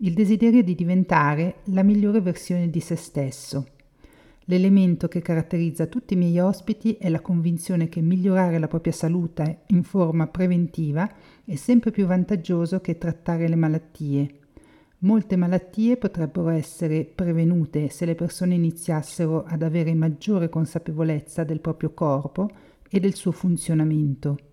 [0.00, 3.66] il desiderio di diventare la migliore versione di se stesso.
[4.44, 9.62] L'elemento che caratterizza tutti i miei ospiti è la convinzione che migliorare la propria salute
[9.66, 11.10] in forma preventiva
[11.44, 14.34] è sempre più vantaggioso che trattare le malattie.
[15.00, 21.92] Molte malattie potrebbero essere prevenute se le persone iniziassero ad avere maggiore consapevolezza del proprio
[21.92, 22.48] corpo
[22.88, 24.47] e del suo funzionamento.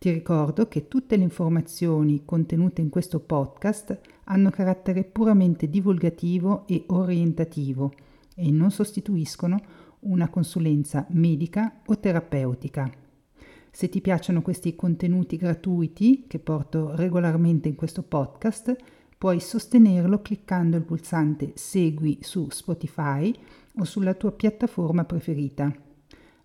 [0.00, 6.84] Ti ricordo che tutte le informazioni contenute in questo podcast hanno carattere puramente divulgativo e
[6.86, 7.92] orientativo
[8.34, 9.60] e non sostituiscono
[10.00, 12.90] una consulenza medica o terapeutica.
[13.70, 18.74] Se ti piacciono questi contenuti gratuiti che porto regolarmente in questo podcast,
[19.18, 23.34] puoi sostenerlo cliccando il pulsante Segui su Spotify
[23.76, 25.70] o sulla tua piattaforma preferita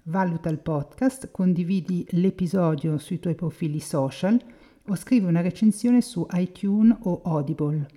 [0.08, 4.40] valuta il podcast, condividi l'episodio sui tuoi profili social
[4.88, 7.88] o scrivi una recensione su iTunes o Audible.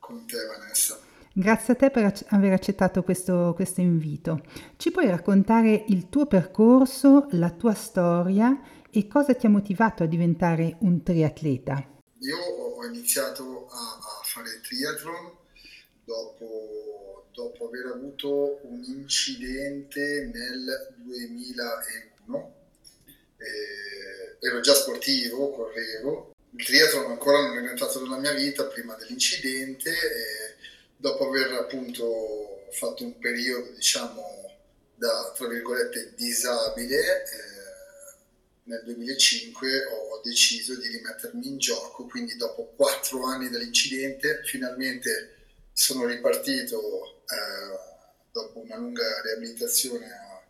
[0.00, 0.98] con te Vanessa.
[1.32, 4.42] Grazie a te per aver accettato questo, questo invito.
[4.76, 10.06] Ci puoi raccontare il tuo percorso, la tua storia e cosa ti ha motivato a
[10.06, 11.82] diventare un triatleta?
[12.18, 15.30] Io ho iniziato a, a fare triathlon
[16.04, 22.54] dopo, dopo aver avuto un incidente nel 2001.
[23.36, 26.34] Eh, ero già sportivo, correvo.
[26.54, 30.54] Il triathlon ancora non era entrato nella mia vita prima dell'incidente e
[30.96, 34.50] dopo aver appunto fatto un periodo, diciamo,
[34.94, 37.62] da tra virgolette disabile, eh,
[38.64, 45.36] nel 2005 ho deciso di rimettermi in gioco, quindi dopo quattro anni dall'incidente finalmente
[45.72, 47.78] sono ripartito eh,
[48.30, 50.42] dopo una lunga riabilitazione a,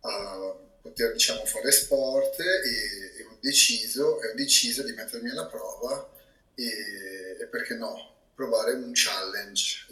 [0.00, 5.46] a poter diciamo, fare sport e, e, ho deciso, e, ho deciso, di mettermi alla
[5.46, 6.08] prova
[6.54, 9.86] e, e perché no, provare un challenge.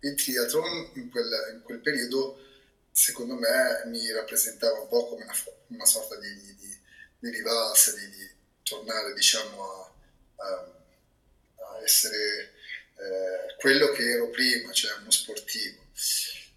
[0.00, 2.38] il triathlon in quel, in quel, periodo
[2.92, 5.34] secondo me mi rappresentava un po' come una,
[5.68, 6.78] una sorta di, di,
[7.18, 9.92] di rivalsa, di, di, tornare diciamo a,
[10.36, 10.72] a,
[11.56, 12.52] a essere
[12.98, 15.82] eh, quello che ero prima, cioè uno sportivo.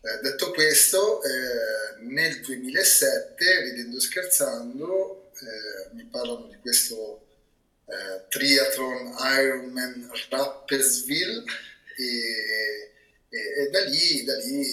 [0.04, 7.26] Eh, detto questo, eh, nel 2007, ridendo e scherzando, eh, mi parlano di questo
[8.30, 11.44] triathlon Ironman Rapperswil
[11.98, 12.94] e,
[13.28, 14.66] e, e da, lì, da, lì,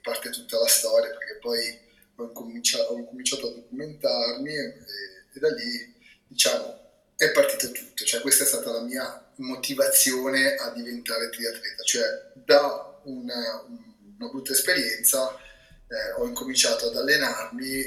[0.00, 1.78] parte tutta la storia perché poi
[2.16, 4.74] ho incominciato, ho incominciato a documentarmi e,
[5.34, 5.94] e da lì
[6.26, 6.82] diciamo
[7.16, 12.02] è partito tutto, cioè questa è stata la mia motivazione a diventare triatleta, cioè
[12.34, 15.36] da una, una brutta esperienza
[15.92, 17.86] eh, ho incominciato ad allenarmi e,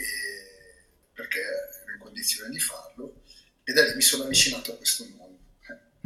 [1.14, 3.22] perché ero in condizione di farlo
[3.64, 5.24] e da lì mi sono avvicinato a questo mondo.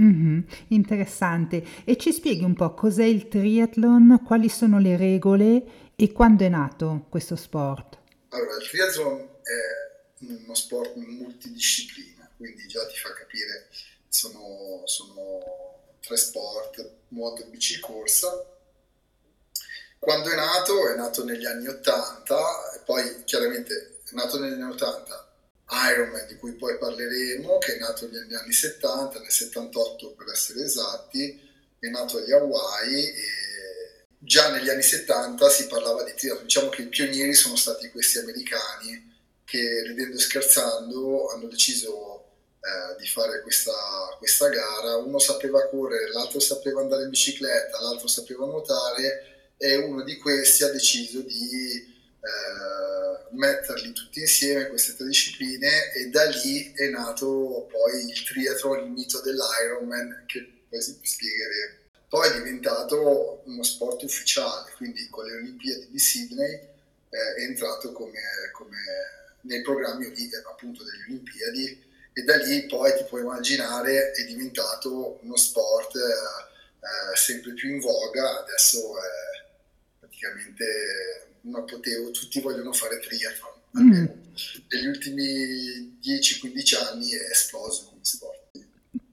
[0.02, 0.40] Mm-hmm,
[0.70, 1.62] interessante.
[1.84, 6.50] E ci spieghi un po' cos'è il triathlon, quali sono le regole e quando è
[6.50, 7.98] nato questo sport?
[8.30, 13.68] Allora, il triathlon è uno sport multidisciplina, quindi già ti fa capire
[14.10, 18.46] sono, sono tre sport, nuoto, bici corsa.
[19.98, 24.72] Quando è nato, è nato negli anni 80 e poi chiaramente è nato negli anni
[24.72, 25.28] 80
[25.72, 30.64] Ironman di cui poi parleremo, che è nato negli anni 70, nel 78 per essere
[30.64, 31.48] esatti,
[31.78, 36.44] è nato agli Hawaii e già negli anni 70 si parlava di triathlon.
[36.44, 42.19] Diciamo che i pionieri sono stati questi americani che ridendo e scherzando hanno deciso
[42.62, 43.72] eh, di fare questa,
[44.18, 44.98] questa gara.
[44.98, 50.64] Uno sapeva correre, l'altro sapeva andare in bicicletta, l'altro sapeva nuotare e uno di questi
[50.64, 57.68] ha deciso di eh, metterli tutti insieme queste tre discipline e da lì è nato
[57.70, 61.78] poi il triathlon, il mito dell'Ironman che poi spiegheremo.
[62.10, 66.54] poi è diventato uno sport ufficiale, quindi con le Olimpiadi di Sydney
[67.10, 68.20] eh, è entrato come,
[68.54, 68.78] come
[69.42, 70.12] nei programmi
[70.50, 71.88] appunto delle Olimpiadi
[72.20, 77.70] e da lì poi ti puoi immaginare è diventato uno sport eh, eh sempre più
[77.70, 79.46] in voga, adesso è
[80.00, 84.06] praticamente un apoteo, tutti vogliono fare triathlon, mm.
[84.70, 88.39] negli ultimi 10-15 anni è esploso come sport.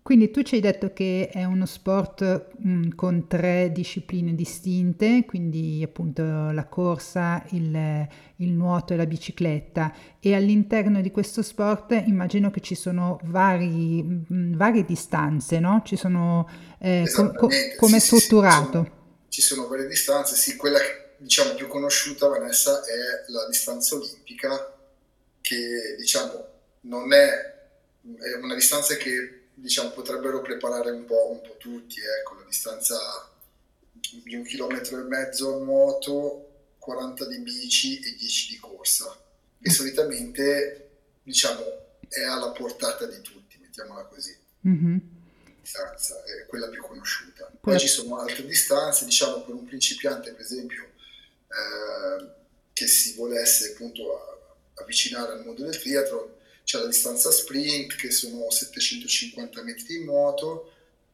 [0.07, 5.25] Quindi tu ci hai detto che è uno sport mh, mm, con tre discipline distinte,
[5.27, 6.23] quindi appunto
[6.53, 8.07] la corsa, il,
[8.37, 14.01] il, nuoto e la bicicletta e all'interno di questo sport immagino che ci sono vari,
[14.01, 15.83] mh, mm, varie distanze, no?
[15.85, 16.49] Ci sono,
[16.79, 18.85] eh, com- com- come è sì, strutturato?
[18.85, 20.79] Sì, ci, sono, ci sono varie distanze, sì, quella
[21.19, 24.73] diciamo più conosciuta Vanessa è la distanza olimpica
[25.41, 26.47] che diciamo
[26.83, 27.29] non è,
[28.21, 32.97] è una distanza che diciamo, potrebbero preparare un po', un po tutti, ecco, la distanza
[33.93, 36.43] di un chilometro e mezzo a nuoto,
[36.79, 39.17] 40 di bici e 10 di corsa,
[39.61, 40.91] che solitamente
[41.23, 41.65] diciamo,
[42.09, 44.37] è alla portata di tutti, mettiamola così.
[44.69, 44.99] Mm-hmm.
[45.61, 47.51] Distanza, è quella più conosciuta.
[47.61, 50.85] Poi ci sono altre distanze, diciamo per un principiante per esempio
[51.49, 52.27] eh,
[52.73, 56.36] che si volesse appunto avvicinare al mondo del triathlon,
[56.67, 60.73] c'è la distanza sprint che sono 750 metri di nuoto,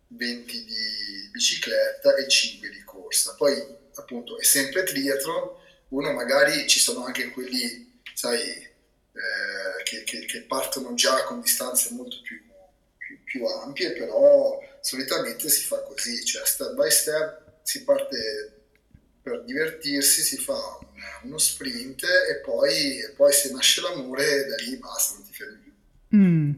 [0.09, 3.35] 20 di bicicletta e 5 di corsa.
[3.35, 3.63] Poi
[3.97, 5.51] appunto è sempre triathlon,
[5.89, 11.91] uno magari ci sono anche quelli, sai, eh, che, che, che, partono già con distanze
[11.93, 12.41] molto più,
[12.97, 18.62] più, più, ampie, però solitamente si fa così, cioè step by step si parte
[19.23, 20.79] per divertirsi, si fa
[21.23, 25.59] uno sprint e poi, e poi se nasce l'amore da lì basta, non ti fermi
[25.59, 25.73] più.
[26.17, 26.53] Mm.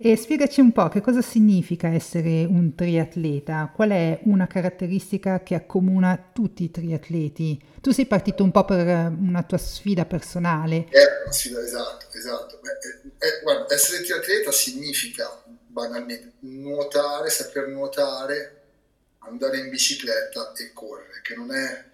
[0.00, 5.56] E spiegaci un po' che cosa significa essere un triatleta, qual è una caratteristica che
[5.56, 7.60] accomuna tutti i triatleti?
[7.80, 10.86] Tu sei partito un po' per una tua sfida personale.
[10.88, 12.60] È una sfida, esatto, esatto.
[12.62, 18.62] Beh, è, è, guarda, essere triatleta significa banalmente nuotare, saper nuotare,
[19.18, 21.87] andare in bicicletta e correre, che non è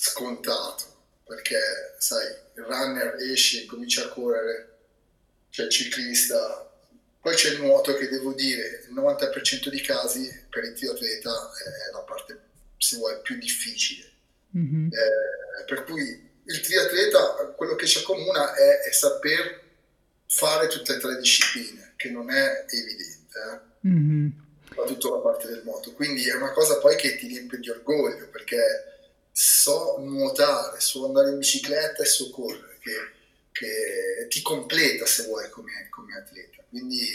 [0.00, 0.84] scontato,
[1.26, 1.58] perché
[1.98, 2.24] sai,
[2.54, 4.76] il runner esce, comincia a correre,
[5.50, 6.70] c'è il ciclista,
[7.20, 11.92] poi c'è il nuoto che devo dire, il 90% dei casi per il triatleta è
[11.92, 12.40] la parte,
[12.78, 14.08] se vuoi, più difficile.
[14.56, 14.86] Mm-hmm.
[14.86, 19.62] Eh, per cui il triatleta, quello che ci accomuna è, è, saper
[20.26, 23.88] fare tutte e tre le discipline, che non è evidente, eh?
[23.88, 24.28] mm-hmm.
[24.68, 25.92] soprattutto la parte del moto.
[25.92, 28.97] Quindi è una cosa poi che ti riempie di orgoglio, perché
[29.40, 33.16] so nuotare, so andare in bicicletta e so correre, che
[33.58, 36.62] che ti completa se vuoi come, come atleta.
[36.68, 37.08] Quindi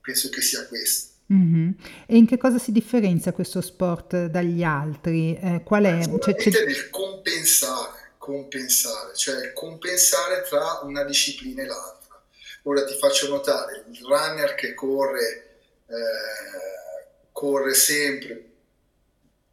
[0.00, 1.14] penso che sia questo.
[1.32, 1.70] Mm-hmm.
[2.06, 5.36] E in che cosa si differenzia questo sport dagli altri?
[5.36, 6.00] Eh, qual è?
[6.18, 6.64] Cioè, c'è...
[6.64, 12.22] nel compensare, compensare, cioè compensare tra una disciplina e l'altra.
[12.62, 18.44] Ora ti faccio notare, il runner che corre, eh, corre sempre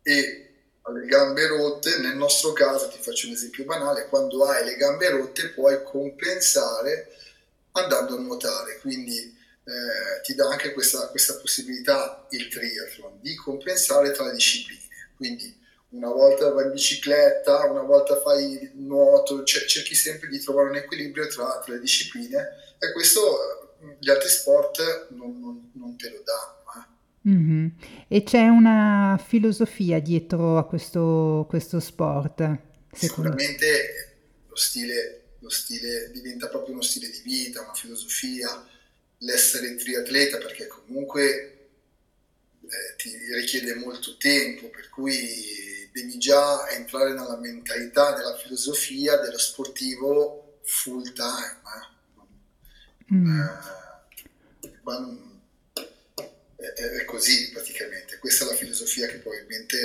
[0.01, 0.42] e
[0.85, 4.75] ha le gambe rotte, nel nostro caso, ti faccio un esempio banale, quando hai le
[4.75, 7.09] gambe rotte puoi compensare
[7.71, 14.11] andando a nuotare, quindi eh, ti dà anche questa, questa possibilità il triathlon di compensare
[14.11, 14.81] tra le discipline.
[15.15, 20.69] Quindi una volta vai in bicicletta, una volta fai nuoto, c- cerchi sempre di trovare
[20.69, 23.21] un equilibrio tra, tra le discipline e questo
[23.81, 26.62] eh, gli altri sport non, non, non te lo danno.
[27.27, 27.67] Mm-hmm.
[28.07, 32.57] E c'è una filosofia dietro a questo, questo sport?
[32.91, 38.67] Sicuramente lo stile, lo stile diventa proprio uno stile di vita, una filosofia,
[39.19, 41.69] l'essere triatleta perché comunque
[42.61, 49.37] eh, ti richiede molto tempo, per cui devi già entrare nella mentalità, nella filosofia dello
[49.37, 51.61] sportivo full time.
[53.09, 53.15] Eh?
[53.15, 53.39] Mm.
[53.39, 53.81] Eh,
[56.71, 58.17] è, così praticamente.
[58.17, 59.77] Questa è la filosofia che probabilmente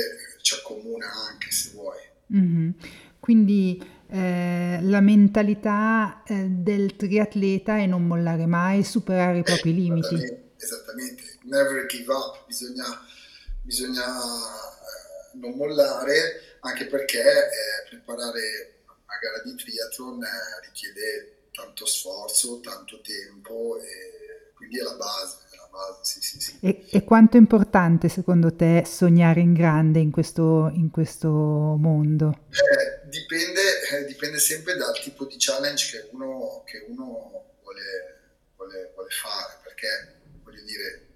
[0.42, 1.98] ci accomuna anche se vuoi.
[2.32, 2.70] Mm-hmm.
[3.18, 10.14] Quindi eh, la mentalità eh, del triatleta è non mollare mai, superare i propri limiti.
[10.14, 11.22] Esattamente, esattamente.
[11.44, 12.84] never give up, bisogna,
[13.62, 20.28] bisogna eh, non mollare anche perché eh, preparare una gara di triathlon eh,
[20.66, 25.47] richiede tanto sforzo, tanto tempo e quindi è la base
[25.78, 26.58] base, sì, sì, sì.
[26.60, 32.46] E, e, quanto è importante secondo te sognare in grande in questo, in questo mondo?
[32.50, 33.60] Eh, dipende,
[33.92, 38.18] eh, dipende, sempre dal tipo di challenge che uno, che uno vuole,
[38.56, 39.86] vuole, vuole, fare, perché
[40.42, 41.06] voglio dire,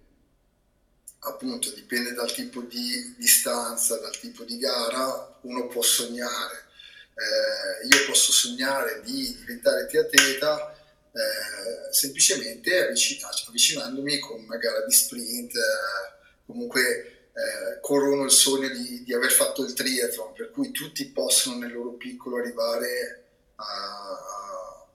[1.20, 6.70] appunto dipende dal tipo di distanza, dal tipo di gara, uno può sognare.
[7.14, 10.81] Eh, io posso sognare di diventare triatleta
[11.14, 19.02] eh, semplicemente avvicinandomi con una gara di sprint, eh, comunque eh, corono il sogno di,
[19.04, 23.24] di, aver fatto il triathlon, per cui tutti possono nel loro piccolo arrivare
[23.56, 24.86] a, a,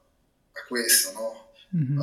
[0.53, 1.51] a questo, no?
[1.75, 2.01] Mm-hmm.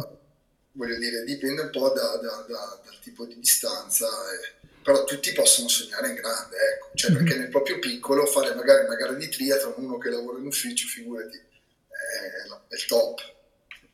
[0.73, 5.33] voglio dire, dipende un po' da, da, da, dal tipo di distanza, eh, però tutti
[5.33, 6.91] possono sognare in grande, ecco.
[6.95, 7.25] cioè, mm-hmm.
[7.25, 10.87] perché nel proprio piccolo fare magari una gara di triathlon, uno che lavora in ufficio,
[10.87, 13.34] figurati, è, è il top,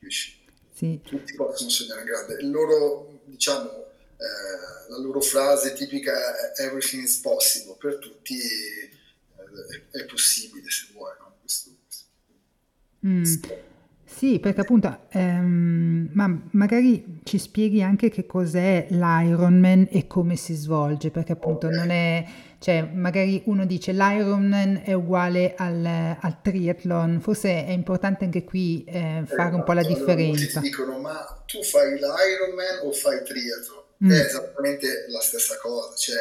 [0.01, 0.39] capisci?
[0.73, 0.99] Sì.
[1.03, 2.37] Tutti possono sognare grande.
[2.41, 6.11] Il loro, diciamo, eh, la loro frase tipica
[6.53, 11.13] è everything is possible, per tutti eh, è possibile se vuoi.
[11.19, 11.35] No?
[11.39, 12.05] Questo, questo.
[13.05, 13.59] Mm.
[14.03, 20.53] Sì, perché appunto, ehm, ma magari ci spieghi anche che cos'è l'Ironman e come si
[20.53, 21.79] svolge, perché appunto okay.
[21.79, 22.27] non è,
[22.61, 25.83] cioè magari uno dice l'Ironman è uguale al,
[26.19, 30.59] al triathlon, forse è importante anche qui eh, fare un po' la differenza.
[30.59, 33.81] Allora, dicono, ma tu fai l'Ironman o fai triathlon?
[34.03, 34.11] mm.
[34.11, 36.17] è esattamente la stessa cosa, cioè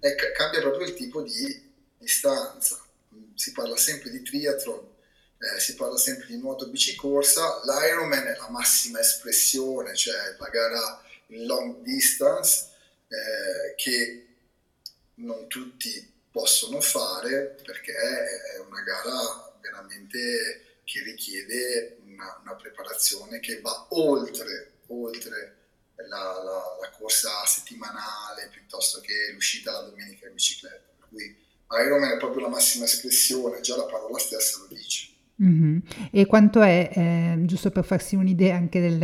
[0.00, 2.80] è, cambia proprio il tipo di distanza.
[3.34, 4.86] Si parla sempre di triathlon,
[5.38, 11.02] eh, si parla sempre di nuoto bicicorsa, l'Ironman è la massima espressione, cioè la gara
[11.28, 12.68] in long distance
[13.08, 14.21] eh, che
[15.16, 23.60] non tutti possono fare perché è una gara veramente che richiede una, una preparazione che
[23.60, 25.56] va oltre, oltre
[26.08, 30.90] la, la, la, corsa settimanale piuttosto che l'uscita la domenica in bicicletta.
[30.98, 31.36] Per cui
[31.70, 35.08] Ironman è proprio la massima espressione, già la parola stessa lo dice.
[35.42, 35.78] Mm-hmm.
[36.12, 39.02] E quanto è, eh, giusto per farsi un'idea anche del...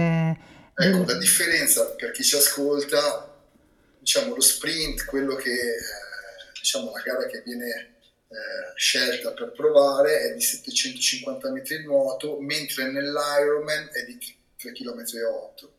[0.81, 3.28] Ecco, la differenza per chi ci ascolta,
[4.09, 5.81] diciamo lo sprint, quello che, eh,
[6.59, 7.97] diciamo la gara che viene
[8.29, 14.19] eh, scelta per provare è di 750 metri di nuoto, mentre nell'Ironman è di
[14.57, 15.73] 3 km e 8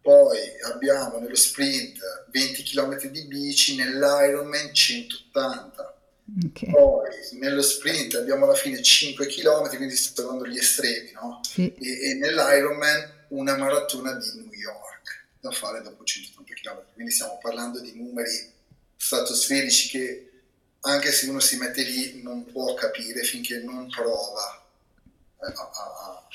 [0.00, 0.38] poi
[0.72, 1.98] abbiamo nello sprint
[2.30, 6.00] 20 km di bici, nell'Ironman 180.
[6.46, 6.70] Okay.
[6.70, 11.40] Poi nello sprint abbiamo alla fine 5 km, quindi sto parlando gli estremi, no?
[11.42, 11.74] Sì.
[11.74, 16.84] E, e, nell'Ironman una maratona di New York da fare dopo 180 km.
[16.94, 18.52] Quindi stiamo parlando di numeri
[18.96, 20.30] stratosferici che
[20.80, 24.66] anche se uno si mette lì non può capire finché non prova
[25.40, 26.28] a, a,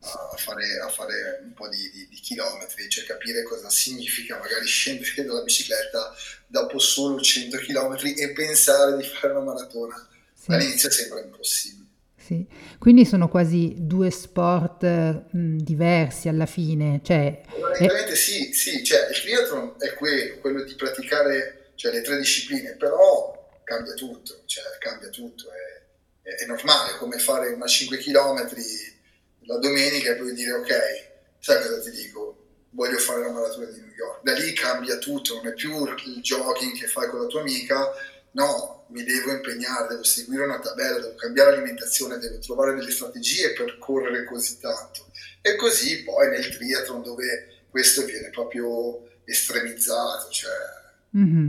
[0.00, 4.66] a fare, a fare un po' di, di, di, chilometri, cioè capire cosa significa magari
[4.66, 6.14] scendere dalla bicicletta
[6.46, 10.08] dopo solo 100 km e pensare di fare una maratona.
[10.46, 11.83] All'inizio sembra impossibile.
[12.24, 12.46] Sì.
[12.78, 14.82] Quindi sono quasi due sport
[15.30, 17.00] mh, diversi alla fine.
[17.04, 18.16] Cioè, Praticamente è...
[18.16, 23.60] sì, sì, cioè, il triathlon è quello, quello di praticare cioè, le tre discipline, però
[23.62, 28.48] cambia tutto, cioè, cambia tutto, è, è, è normale, come fare una 5 km
[29.46, 32.38] la domenica e puoi dire ok, sai cosa ti dico?
[32.70, 34.22] Voglio fare la maratona di New York.
[34.22, 37.92] Da lì cambia tutto, non è più il jogging che fai con la tua amica,
[38.34, 43.52] no, mi devo impegnare, devo seguire una tabella, devo cambiare l'alimentazione, devo trovare delle strategie
[43.52, 45.06] per correre così tanto.
[45.40, 50.52] E così poi nel triathlon dove questo viene proprio estremizzato, cioè...
[51.16, 51.48] Mm-hmm.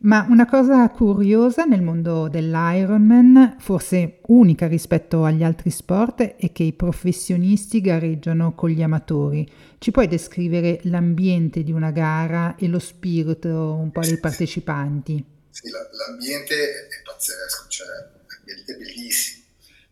[0.00, 6.62] Ma una cosa curiosa nel mondo dell'Ironman, forse unica rispetto agli altri sport, è che
[6.62, 9.48] i professionisti gareggiano con gli amatori.
[9.78, 15.36] Ci puoi descrivere l'ambiente di una gara e lo spirito un po' dei partecipanti?
[15.60, 19.44] Sì, l'ambiente è pazzesco, cioè è bellissimo,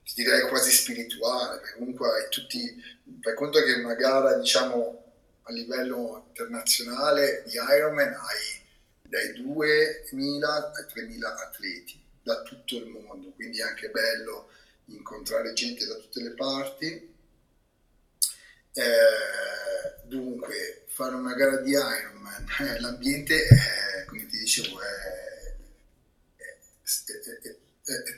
[0.04, 2.80] ti direi quasi spirituale, comunque hai tutti,
[3.20, 8.64] fai conto che una gara diciamo a livello internazionale di Ironman hai
[9.02, 14.50] dai 2.000 ai 3.000 atleti da tutto il mondo, quindi è anche bello
[14.85, 17.14] incontrare gente da tutte le parti.
[18.73, 25.25] Eh, dunque, fare una gara di Ironman, eh, l'ambiente, è, come ti dicevo, è,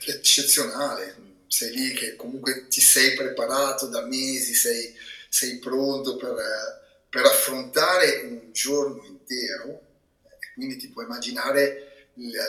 [0.07, 1.27] eccezionale.
[1.47, 4.95] Sei lì che comunque ti sei preparato da mesi, sei,
[5.29, 6.35] sei pronto per,
[7.09, 9.87] per affrontare un giorno intero
[10.59, 12.41] quindi ti puoi immaginare le, le,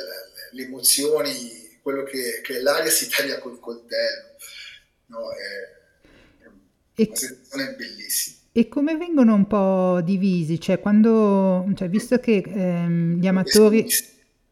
[0.51, 4.35] le emozioni, quello che, che, l'aria si taglia col coltello,
[5.05, 5.29] no?
[5.31, 8.37] è, è una sensazione bellissima.
[8.51, 10.59] E come vengono un po' divisi?
[10.59, 13.87] Cioè, quando, cioè, visto che ehm, gli amatori,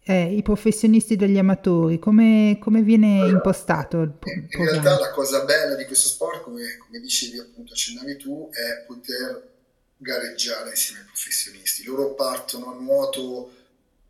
[0.07, 5.11] eh, i professionisti degli amatori, come, come viene allora, impostato il in, in realtà la
[5.11, 9.55] cosa bella di questo sport, come, come dicevi appunto, accennavi tu, è poter
[9.97, 11.83] gareggiare insieme ai professionisti.
[11.83, 13.51] Loro partono a nuoto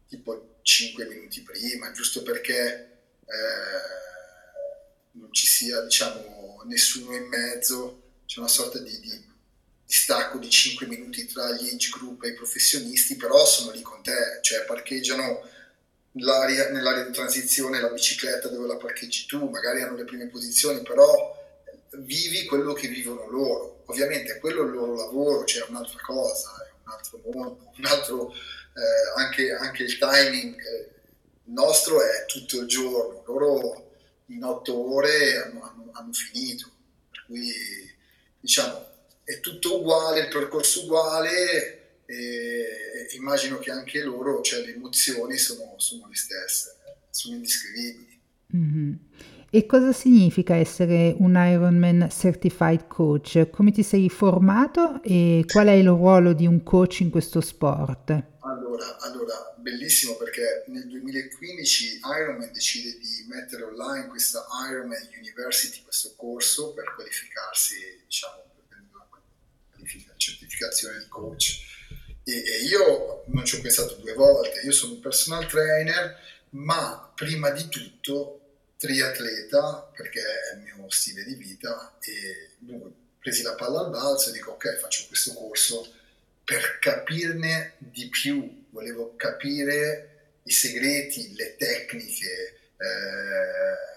[0.07, 3.97] tipo 5 minuti prima, giusto perché eh,
[5.13, 10.49] non ci sia diciamo, nessuno in mezzo, c'è una sorta di, di, di, stacco di
[10.49, 14.63] 5 minuti tra gli age group e i professionisti, però sono lì con te, cioè
[14.65, 15.55] parcheggiano
[16.17, 21.35] nell'area di transizione la bicicletta dove la parcheggi tu, magari hanno le prime posizioni, però
[21.99, 23.83] vivi quello che vivono loro.
[23.85, 27.85] Ovviamente quello è il loro lavoro, c'è cioè un'altra cosa, è un altro mondo, un
[27.85, 30.91] altro, eh, anche, anche, il timing eh,
[31.45, 33.91] nostro è tutto il giorno, loro
[34.27, 36.69] in otto ore hanno, hanno, hanno finito,
[37.09, 37.53] per cui
[38.39, 38.85] diciamo
[39.23, 41.76] è tutto uguale, il percorso uguale,
[42.07, 46.77] e immagino che anche loro, cioè le emozioni sono, sono le stesse,
[47.09, 48.19] sono indescrivibili.
[48.55, 48.93] Mm-hmm.
[49.49, 53.49] E cosa significa essere un Ironman Certified Coach?
[53.49, 58.09] Come ti sei formato e qual è il ruolo di un coach in questo sport?
[58.39, 66.13] Allora, allora bellissimo perché nel 2015 Ironman decide di mettere online questa Ironman University, questo
[66.15, 68.83] corso per qualificarsi, diciamo, per
[70.07, 71.75] la certificazione di coach
[72.33, 76.15] e, io non ci ho pensato due volte, io sono un personal trainer,
[76.51, 78.41] ma prima di tutto
[78.77, 84.29] triatleta perché è il mio stile di vita e dunque presi la palla al balzo
[84.29, 85.91] e dico ok faccio questo corso.
[86.43, 93.96] Per capirne di più, volevo capire i segreti, le tecniche, eh,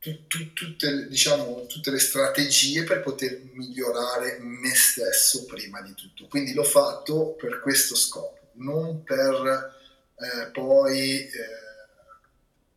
[0.00, 6.26] tu, tu, tutte, diciamo, tutte le strategie per poter migliorare me stesso prima di tutto.
[6.26, 9.78] Quindi l'ho fatto per questo scopo, non per
[10.16, 11.30] eh, poi eh,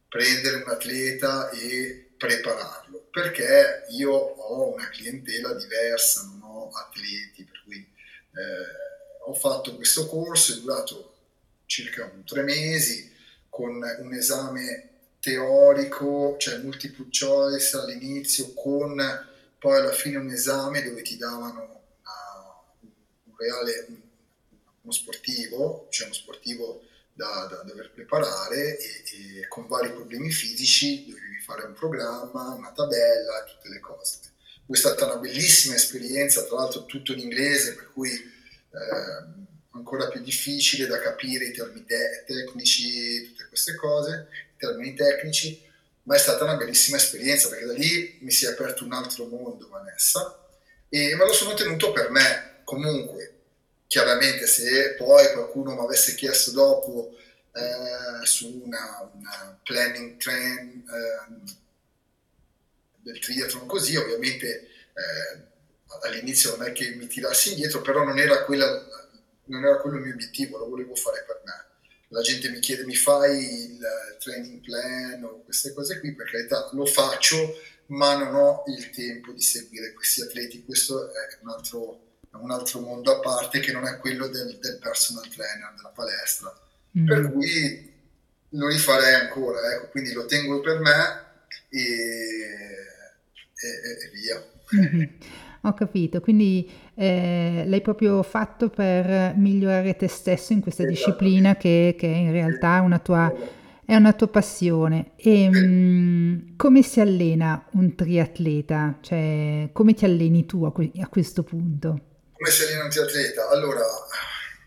[0.09, 7.61] prendere un atleta e prepararlo, perché io ho una clientela diversa, non ho atleti, per
[7.63, 11.11] cui eh, ho fatto questo corso, è durato
[11.67, 13.11] circa tre mesi,
[13.47, 14.92] con un esame
[15.23, 19.01] teorico, cioè multiple choice all'inizio, con
[19.57, 23.87] poi alla fine un esame dove ti davano una, un reale,
[24.81, 26.81] uno sportivo, cioè uno sportivo
[27.13, 29.03] da, da dover preparare e,
[29.39, 34.19] e, con vari problemi fisici dovevi fare un programma, una tabella, tutte le cose.
[34.67, 40.19] È stata una bellissima esperienza, tra l'altro tutto in inglese, per cui eh, ancora più
[40.19, 44.27] difficile da capire i termini te- tecnici, tutte queste cose,
[44.67, 45.61] termini tecnici,
[46.03, 49.25] ma è stata una bellissima esperienza perché da lì mi si è aperto un altro
[49.25, 50.47] mondo, Vanessa,
[50.89, 52.61] e me lo sono tenuto per me.
[52.63, 53.33] Comunque,
[53.87, 57.15] chiaramente se poi qualcuno mi avesse chiesto dopo
[57.53, 61.51] eh, su una, una, planning trend eh,
[63.01, 68.43] del triathlon così, ovviamente eh, all'inizio non è che mi tirassi indietro, però non era
[68.45, 69.01] quella
[69.45, 71.71] non era quello il mio obiettivo, lo volevo fare per me.
[72.13, 73.79] La gente mi chiede mi fai il
[74.19, 79.31] training plan o queste cose qui, per carità lo faccio, ma non ho il tempo
[79.31, 80.63] di seguire questi atleti.
[80.63, 84.77] Questo è un altro, un altro mondo a parte che non è quello del, del
[84.79, 86.55] personal trainer, della palestra.
[86.97, 87.07] Mm.
[87.07, 87.93] Per cui
[88.49, 91.25] lo rifarei ancora, ecco, quindi lo tengo per me
[91.69, 91.81] e,
[93.55, 94.45] e, e via.
[94.75, 95.03] Mm-hmm.
[95.65, 100.97] Ho capito, quindi eh, l'hai proprio fatto per migliorare te stesso in questa esatto.
[100.97, 103.33] disciplina che, che in realtà è una tua,
[103.85, 105.11] è una tua passione.
[105.15, 108.97] E mh, mm, come si allena un triatleta?
[108.99, 111.99] Cioè, come ti alleni tu a, que- a questo punto?
[112.33, 113.47] Come si allena un triatleta?
[113.47, 113.85] Allora,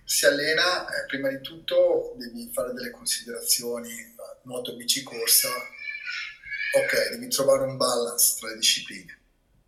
[0.03, 3.91] si allena, eh, prima di tutto devi fare delle considerazioni,
[4.45, 5.51] nuoto, bici, corsa.
[5.51, 9.25] Ok, devi trovare un balance tra le discipline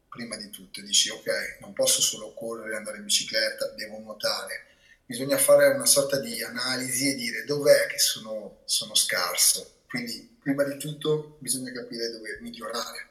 [0.08, 4.66] prima di tutto, dici ok, non posso solo correre, andare in bicicletta, devo nuotare,
[5.04, 10.64] bisogna fare una sorta di analisi e dire dov'è che sono, sono scarso, quindi prima
[10.64, 13.08] di tutto bisogna capire dove migliorare.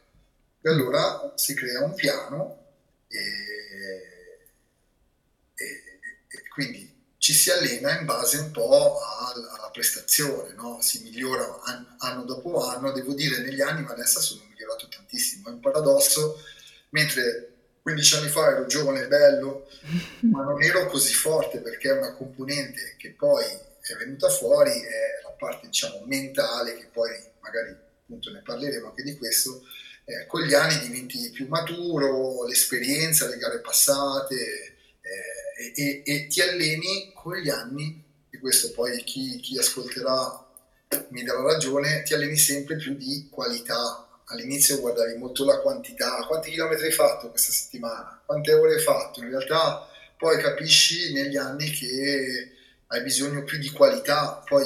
[0.62, 2.66] E allora si crea un piano
[3.08, 3.18] e,
[5.56, 5.66] e,
[6.28, 10.82] e quindi ci si allena in base un po' alla, alla prestazione, no?
[10.82, 11.62] si migliora
[12.00, 16.42] anno dopo anno, devo dire negli anni Vanessa sono migliorato tantissimo, è un paradosso
[16.90, 19.70] mentre 15 anni fa ero giovane e bello,
[20.32, 25.24] ma non ero così forte perché è una componente che poi è venuta fuori, è
[25.24, 29.64] la parte diciamo mentale, che poi magari appunto ne parleremo anche di questo,
[30.04, 34.36] eh, con gli anni diventi più maturo, l'esperienza, le gare passate
[35.02, 40.46] eh, e, e, ti alleni con gli anni, e questo poi chi, chi ascolterà
[41.10, 46.52] mi darà ragione, ti alleni sempre più di qualità all'inizio guardavi molto la quantità, quanti
[46.52, 49.88] chilometri hai fatto questa settimana, quante ore hai fatto, in realtà
[50.18, 52.52] poi capisci negli anni che
[52.88, 54.66] hai bisogno più di qualità, poi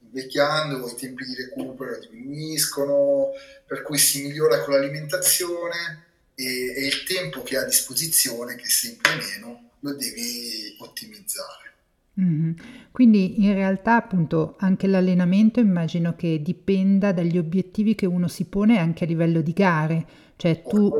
[0.00, 3.30] invecchiando i tempi di recupero diminuiscono,
[3.66, 6.04] per cui si migliora con l'alimentazione
[6.34, 11.72] e, e il tempo che ha a disposizione, che è sempre meno, lo devi ottimizzare.
[12.20, 12.52] Mm-hmm.
[12.92, 18.78] Quindi in realtà appunto anche l'allenamento immagino che dipenda dagli obiettivi che uno si pone
[18.78, 20.92] anche a livello di gare, cioè tu...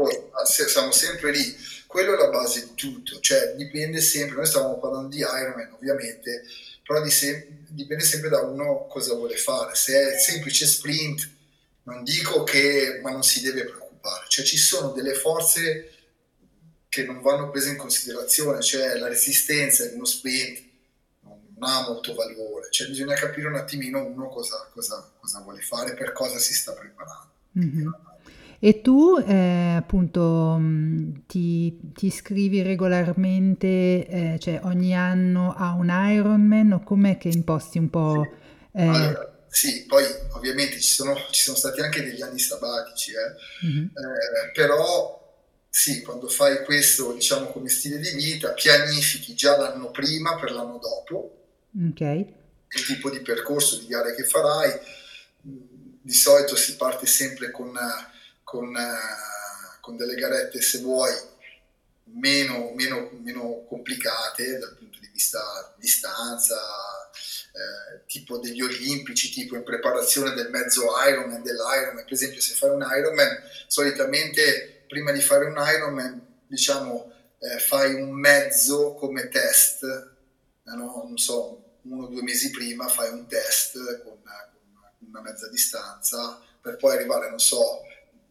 [0.45, 1.55] siamo sempre lì,
[1.87, 6.43] quello è la base di tutto, cioè dipende sempre, noi stavamo parlando di Ironman ovviamente,
[6.85, 11.31] però di se- dipende sempre da uno cosa vuole fare, se è semplice sprint
[11.85, 15.91] non dico che, ma non si deve preoccupare, cioè ci sono delle forze
[16.89, 20.73] che non vanno prese in considerazione, cioè la resistenza in uno sprint
[21.65, 26.13] ha molto valore, cioè bisogna capire un attimino uno cosa, cosa, cosa vuole fare, per
[26.13, 27.33] cosa si sta preparando.
[27.59, 27.89] Mm-hmm.
[28.59, 35.89] E tu eh, appunto mm, ti, ti, iscrivi regolarmente, eh, cioè ogni anno a un
[35.91, 38.27] Ironman o com'è che imposti un po'?
[38.73, 38.79] Sì.
[38.79, 38.87] Eh...
[38.87, 43.13] Allora, sì, poi ovviamente ci sono, ci sono, stati anche degli anni sabatici,
[43.67, 43.87] mm-hmm.
[44.53, 45.23] però
[45.69, 50.79] sì, quando fai questo diciamo come stile di vita, pianifichi già l'anno prima per l'anno
[50.79, 51.44] dopo,
[51.77, 52.35] Okay.
[52.69, 54.73] Il tipo di percorso di gare che farai,
[55.41, 57.77] di solito si parte sempre con,
[58.43, 58.77] con,
[59.81, 61.13] con delle garette, se vuoi,
[62.05, 69.65] meno, meno, meno, complicate dal punto di vista distanza, eh, tipo degli olimpici, tipo in
[69.65, 72.05] preparazione del mezzo Ironman, dell'Ironman.
[72.05, 77.95] Per esempio, se fai un Ironman, solitamente prima di fare un Ironman, diciamo, eh, fai
[77.95, 81.05] un mezzo come test, eh, no?
[81.07, 86.41] non so, uno o due mesi prima fai un test con, con una mezza distanza
[86.61, 87.83] per poi arrivare, non so,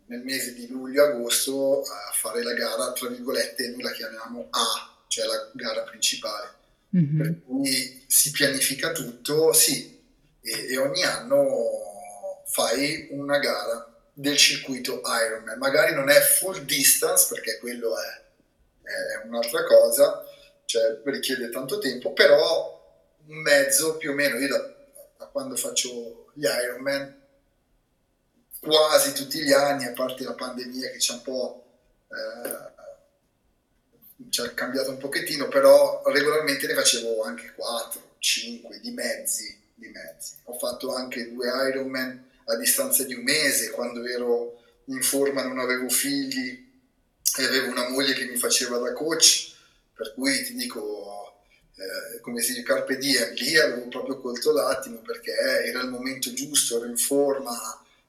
[0.08, 5.26] nel mese di luglio-agosto a fare la gara, tra virgolette, noi la chiamiamo A, cioè
[5.26, 6.62] la gara principale.
[6.96, 7.18] Mm-hmm.
[7.18, 10.02] Per cui si pianifica tutto, sì,
[10.42, 15.58] e, e, ogni anno fai una gara del circuito Ironman.
[15.60, 18.22] Magari non è full distance, perché quello è,
[18.82, 20.26] è un'altra cosa,
[20.66, 22.83] cioè richiede tanto tempo, però
[23.28, 24.76] un mezzo più o meno, io da,
[25.18, 27.22] da quando faccio gli Ironman,
[28.60, 31.64] quasi tutti gli anni, a parte la pandemia che ci ha un po'
[32.10, 32.72] eh,
[34.30, 39.90] ci ha cambiato un pochettino, però regolarmente ne facevo anche 4, 5 di mezzi, di
[39.90, 40.36] mezzi.
[40.46, 45.60] Ho fatto anche due Ironman a distanza di un mese, quando ero in forma non
[45.60, 46.72] avevo figli
[47.38, 49.56] e avevo una moglie che mi faceva da coach,
[49.94, 51.23] per cui ti dico
[51.76, 55.32] eh, come si dice, carpe diem, lì avevo proprio colto l'attimo perché
[55.66, 57.52] era il momento giusto, ero in forma,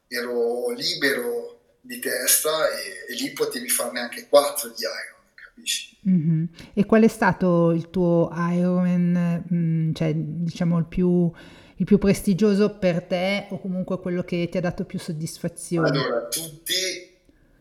[0.06, 5.96] ero libero di testa e, e lì potevi farne anche quattro di Iron, capisci?
[6.08, 6.44] Mm-hmm.
[6.74, 11.32] E qual è stato il tuo Ironman, mm, cioè diciamo il più,
[11.76, 15.88] il più prestigioso per te o comunque quello che ti ha dato più soddisfazione?
[15.88, 17.13] Allora, tutti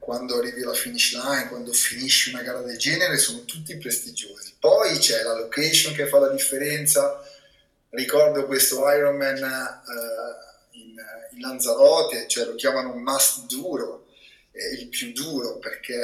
[0.04, 4.56] quando arrivi alla finish line, quando finisci una gara del genere, sono tutti prestigiosi.
[4.60, 7.24] Poi c'è la location che fa la differenza.
[7.89, 10.96] Ricordo questo Ironman uh, in,
[11.32, 14.08] in, Lanzarote, cioè lo chiamano un must duro,
[14.52, 16.00] eh, il più duro perché,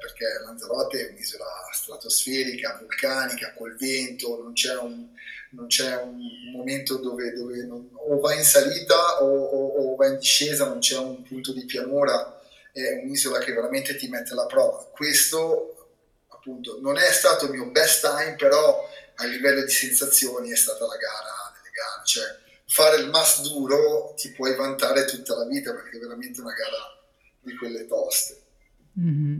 [0.00, 5.08] perché Lanzarote è un'isola stratosferica, vulcanica, col vento, non c'è un,
[5.50, 6.20] non c'è un
[6.52, 10.78] momento dove, dove non, o va in salita o, o, o va in discesa, non
[10.78, 12.38] c'è un punto di pianura
[12.72, 14.88] è un'isola che veramente ti mette alla prova.
[14.92, 15.74] Questo
[16.28, 20.86] appunto non è stato il mio best time, però a livello di sensazioni è stata
[20.86, 22.24] la gara delle gare, cioè
[22.66, 26.98] fare il mass duro ti puoi vantare tutta la vita perché è veramente una gara
[27.40, 28.38] di quelle toste.
[28.98, 29.38] Mm-hmm.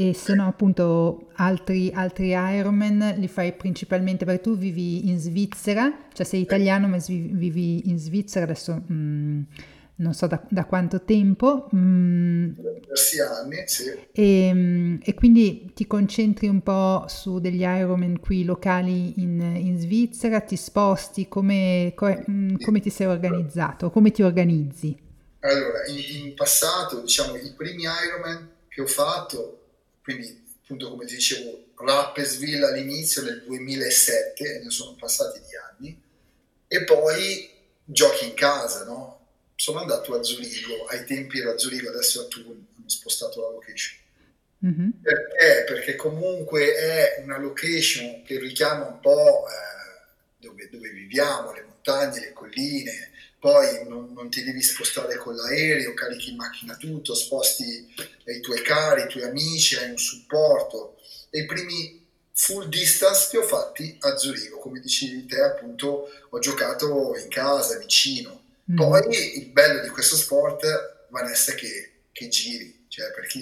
[0.00, 6.06] E se no, appunto, altri, altri Ironman li fai principalmente perché tu vivi in Svizzera,
[6.12, 8.80] cioè sei italiano ma vivi in Svizzera adesso.
[8.92, 9.42] Mm,
[9.98, 11.68] non so da, da quanto tempo.
[11.74, 13.84] Mm, diversi anni, sì.
[14.12, 19.78] E, mm, e, quindi ti concentri un po' su degli Ironman qui locali in, in
[19.78, 24.96] Svizzera, ti sposti, come, come, mm, come, ti sei organizzato, come ti organizzi?
[25.40, 29.66] Allora, in, in, passato, diciamo, i primi Ironman che ho fatto,
[30.02, 36.02] quindi appunto come ti dicevo, Rappersville all'inizio nel 2007, ne sono passati di anni,
[36.66, 37.48] e poi
[37.84, 39.17] giochi in casa, no?
[39.60, 42.44] Sono andato a Zurigo, ai tempi era Zurigo, adesso a Thun,
[42.76, 43.98] hanno spostato la location.
[44.64, 44.90] Mm-hmm.
[45.02, 45.64] Perché?
[45.66, 52.20] Perché comunque è una location che richiama un po' eh, dove, dove, viviamo, le montagne,
[52.20, 57.92] le colline, poi non, non, ti devi spostare con l'aereo, carichi in macchina tutto, sposti
[58.26, 61.00] i tuoi cari, i tuoi amici, hai un supporto.
[61.30, 66.38] E i primi full distance li ho fatti a Zurigo, come dicevi te appunto ho
[66.38, 68.37] giocato in casa, vicino.
[68.70, 68.76] Mm.
[68.76, 73.40] Poi il bello di questo sport, Vanessa, è che, che giri, cioè per chi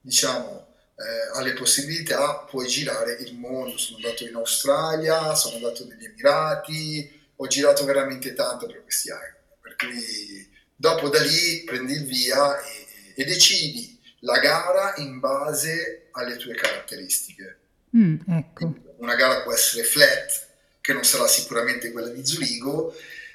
[0.00, 3.76] diciamo eh, ha le possibilità puoi girare il mondo.
[3.76, 9.34] Sono andato in Australia, sono andato negli Emirati, ho girato veramente tanto per questi anni.
[9.60, 16.08] Per cui dopo da lì prendi il via e, e decidi la gara in base
[16.12, 17.58] alle tue caratteristiche.
[17.96, 18.74] Mm, ecco.
[18.98, 20.46] Una gara può essere flat,
[20.80, 22.94] che non sarà sicuramente quella di Zurigo,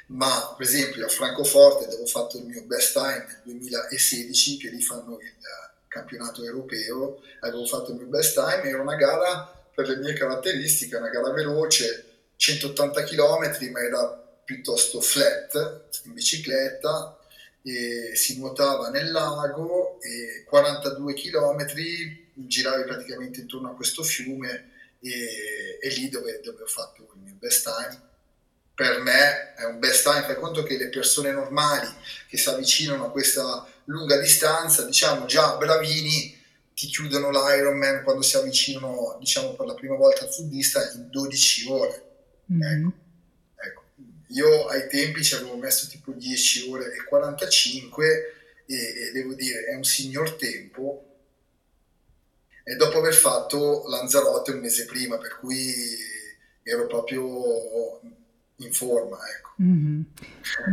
[0.09, 4.69] ma per esempio a Francoforte dove ho fatto il mio best time nel 2016, che
[4.69, 5.35] lì fanno il
[5.87, 10.95] campionato europeo, avevo fatto il mio best time, era una gara per le mie caratteristiche,
[10.95, 14.07] una gara veloce, 180 km, ma era
[14.43, 17.17] piuttosto flat in bicicletta,
[18.13, 21.65] si nuotava nel lago e 42 km
[22.33, 27.35] giravi praticamente intorno a questo fiume e, e lì dove, dove, ho fatto il mio
[27.37, 28.08] best time
[28.79, 31.85] per me è un best time fai conto che le persone normali
[32.29, 36.33] che si avvicinano a questa lunga distanza diciamo già bravini
[36.73, 41.69] ti chiudono l'Ironman quando si avvicinano diciamo per la prima volta al sudista in 12
[41.69, 42.03] ore
[42.53, 42.87] mm-hmm.
[43.65, 43.83] ecco
[44.27, 48.33] io ai tempi ci avevo messo tipo 10 ore e 45
[48.65, 51.05] e, e devo dire è un signor tempo.
[52.63, 55.73] E dopo aver fatto Lanzarote un mese prima, per cui
[56.61, 57.99] ero proprio
[58.59, 59.17] in forma.
[59.17, 59.49] Ecco.
[59.61, 60.01] Mm-hmm.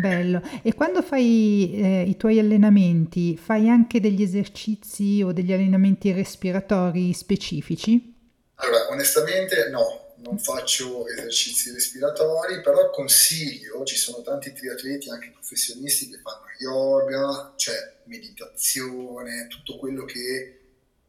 [0.01, 0.43] Bello.
[0.63, 7.13] E quando fai eh, i tuoi allenamenti, fai anche degli esercizi o degli allenamenti respiratori
[7.13, 8.15] specifici?
[8.57, 16.09] Allora, onestamente no, non faccio esercizi respiratori, però consiglio, ci sono tanti triatleti, anche professionisti,
[16.09, 20.61] che fanno yoga, cioè meditazione, tutto quello che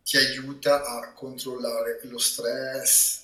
[0.03, 3.23] ti aiuta a controllare lo stress,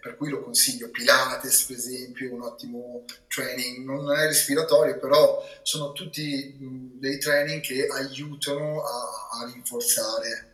[0.00, 0.90] per cui lo consiglio.
[0.90, 6.56] Pilates, per esempio, è un ottimo training, non è respiratorio, però sono tutti
[6.94, 10.48] dei training che aiutano a, a rinforzare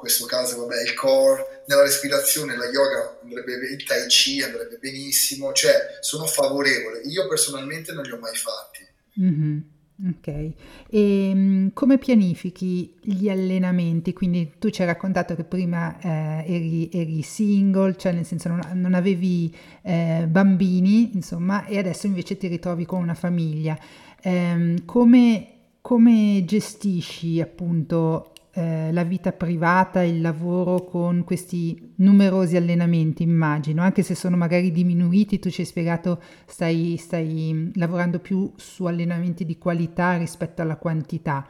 [0.00, 5.52] questo caso vabbè, il core, nella respirazione la yoga andrebbe, il tai chi andrebbe benissimo,
[5.52, 7.00] cioè sono favorevole.
[7.02, 8.88] Io personalmente non li ho mai fatti.
[9.20, 9.58] Mm-hmm.
[10.02, 10.54] Ok, e
[10.88, 14.14] ehm, come pianifichi gli allenamenti?
[14.14, 18.60] Quindi tu ci hai raccontato che prima eh, eri, eri, single, cioè nel senso non,
[18.74, 23.78] non avevi eh, bambini, insomma, e adesso invece ti ritrovi con una famiglia.
[24.22, 25.48] Eh, come,
[25.82, 34.02] come gestisci appunto eh, la vita privata, il lavoro con questi numerosi allenamenti, immagino, anche
[34.02, 39.56] se sono magari diminuiti, tu ci hai spiegato stai, stai lavorando più su allenamenti di
[39.56, 41.46] qualità rispetto alla quantità.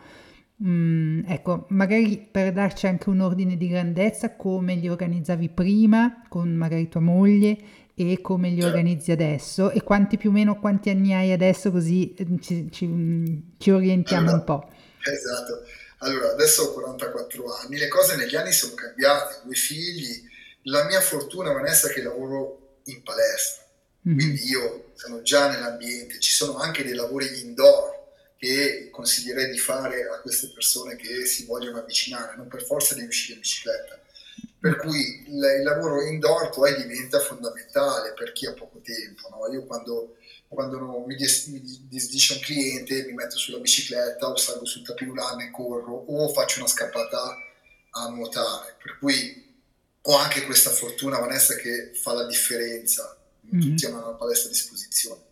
[0.63, 6.55] Mm, ecco, magari per darci anche un ordine di grandezza, come li organizzavi prima con
[6.55, 7.59] magari tua moglie
[7.95, 12.15] e come li organizzi adesso e quanti più o meno quanti anni hai adesso così
[12.15, 14.69] eh, ci, ci, ci orientiamo un po'.
[15.01, 15.65] Esatto.
[16.03, 20.29] Allora, adesso ho 44 anni, le cose negli anni sono cambiate, due figli,
[20.65, 23.65] la mia fortuna Vanessa è che lavoro in palestra,
[24.09, 24.19] mm-hmm.
[24.19, 27.99] quindi io sono già nell'ambiente, ci sono anche dei lavori indoor
[28.39, 33.03] che consiglierei di fare a queste persone che si vogliono avvicinare, non per forza di
[33.03, 34.01] uscire in bicicletta.
[34.59, 39.29] Per cui il, il lavoro indoor poi diventa fondamentale per chi ha poco tempo.
[39.29, 39.53] No?
[39.53, 40.17] Io quando
[40.55, 45.43] quando mi, dis- mi disdice un cliente mi metto sulla bicicletta o salgo sul tapirulano
[45.43, 47.37] e corro o faccio una scappata
[47.91, 48.77] a nuotare.
[48.83, 49.49] Per cui
[50.03, 53.17] ho anche questa fortuna Vanessa che fa la differenza.
[53.47, 53.61] Mm-hmm.
[53.61, 55.23] tutti hanno una palestra a disposizione.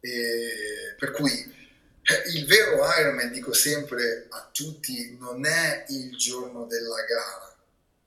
[0.00, 6.66] E per cui eh, il vero Ironman dico sempre a tutti non è il giorno
[6.66, 7.52] della gara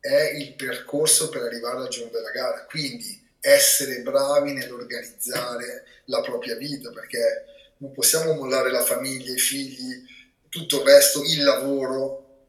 [0.05, 2.63] è il percorso per arrivare al giorno della gara.
[2.65, 7.45] Quindi essere bravi nell'organizzare la propria vita, perché
[7.77, 10.03] non possiamo mollare la famiglia, i figli,
[10.49, 12.47] tutto il resto, il lavoro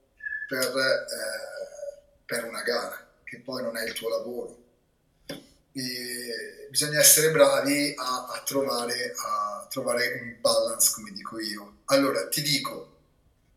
[0.48, 4.64] per, eh, per una gara, che poi non è il tuo lavoro.
[5.72, 11.80] E bisogna essere bravi a, a, trovare, a trovare un balance, come dico io.
[11.86, 13.00] Allora, ti dico,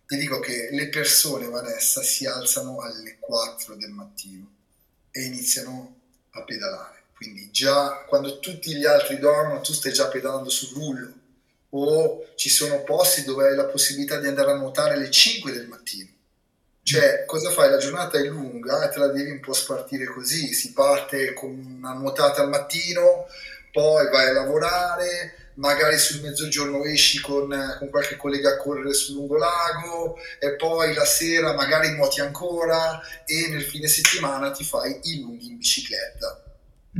[0.06, 4.52] ti dico che le persone, Vanessa, si alzano alle 4 del mattino
[5.12, 5.96] e iniziano
[6.32, 11.14] a pedalare quindi già quando tutti gli altri dormono tu stai già pedalando sul rullo
[11.72, 15.68] o ci sono posti dove hai la possibilità di andare a nuotare alle 5 del
[15.68, 16.08] mattino.
[16.82, 17.70] Cioè, cosa fai?
[17.70, 20.54] La giornata è lunga e te la devi un po' spartire così.
[20.54, 23.28] Si parte con una nuotata al mattino,
[23.74, 29.16] poi vai a lavorare, magari sul mezzogiorno esci con, con qualche collega a correre sul
[29.16, 35.20] lungolago e poi la sera magari nuoti ancora e nel fine settimana ti fai i
[35.20, 36.49] lunghi in bicicletta,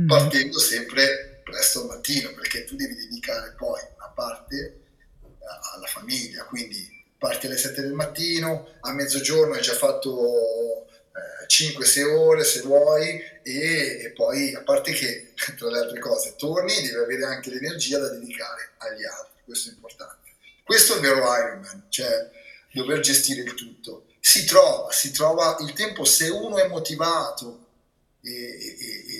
[0.00, 0.06] mm.
[0.06, 4.76] partendo sempre presto al mattino perché tu devi dedicare poi una parte
[5.74, 10.86] alla famiglia, quindi parti alle 7 del mattino, a mezzogiorno hai già fatto
[11.50, 16.74] 5-6 ore se vuoi e, e, poi a parte che tra le altre cose torni
[16.74, 20.18] devi avere anche l'energia da dedicare agli altri, questo è importante.
[20.62, 22.30] Questo è il vero Ironman, cioè
[22.72, 24.06] dover gestire il tutto.
[24.20, 27.66] Si trova, si trova il tempo se uno è motivato
[28.22, 29.19] e, e,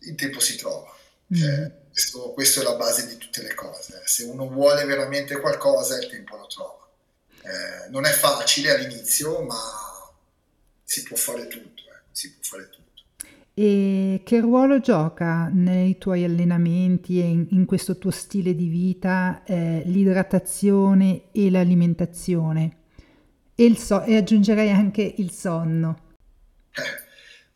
[0.00, 0.92] il tempo si trova.
[1.32, 1.90] Cioè, mm.
[1.92, 4.02] questo, questo, è la base di tutte le cose.
[4.04, 6.88] Se uno vuole veramente qualcosa, il tempo lo trova.
[7.42, 9.56] Eh, non è facile all'inizio, ma
[10.84, 12.78] si può fare tutto, eh, si può fare tutto.
[13.54, 19.42] E che ruolo gioca nei tuoi allenamenti e in, in questo tuo stile di vita
[19.44, 22.76] eh, l'idratazione e l'alimentazione?
[23.54, 25.98] E, so- e, aggiungerei anche il sonno.
[26.72, 27.09] Eh,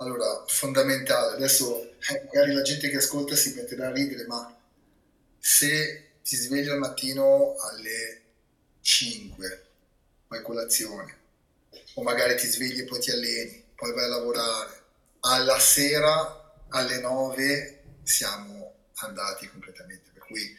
[0.05, 1.37] allora, fondamentale.
[1.37, 4.55] Adesso eh, magari la gente che ascolta si metterà a ridere, ma
[5.39, 8.23] se ti svegli al mattino alle
[8.81, 9.65] 5,
[10.29, 11.19] fai colazione,
[11.95, 14.83] o magari ti svegli e poi ti alleni, poi vai a lavorare.
[15.21, 20.57] Alla sera, alle 9, siamo andati completamente, per cui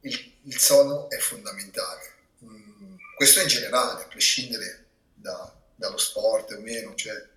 [0.00, 2.12] il, il sonno è fondamentale.
[2.44, 7.36] Mm, questo in generale, a prescindere da, dallo sport o meno, cioè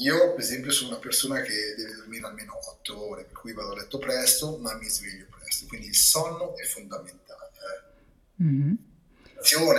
[0.00, 3.72] io per esempio sono una persona che deve dormire almeno 8 ore, per cui vado
[3.72, 7.50] a letto presto, ma mi sveglio presto, quindi il sonno è fondamentale.
[8.38, 8.42] Eh.
[8.42, 8.74] Mm-hmm.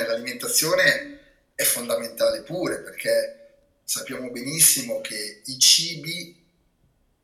[0.08, 1.20] L'alimentazione
[1.56, 3.42] è fondamentale pure perché
[3.84, 6.40] sappiamo benissimo che i cibi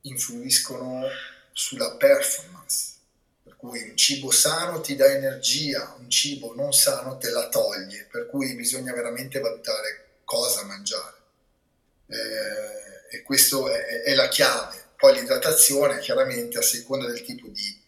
[0.01, 1.03] influiscono
[1.51, 2.95] sulla performance.
[3.43, 8.07] Per cui un cibo sano ti dà energia, un cibo non sano te la toglie,
[8.11, 11.15] per cui bisogna veramente valutare cosa mangiare.
[12.07, 14.85] Eh, e questo è, è, la chiave.
[14.95, 17.85] Poi l'idratazione, chiaramente, a seconda del tipo di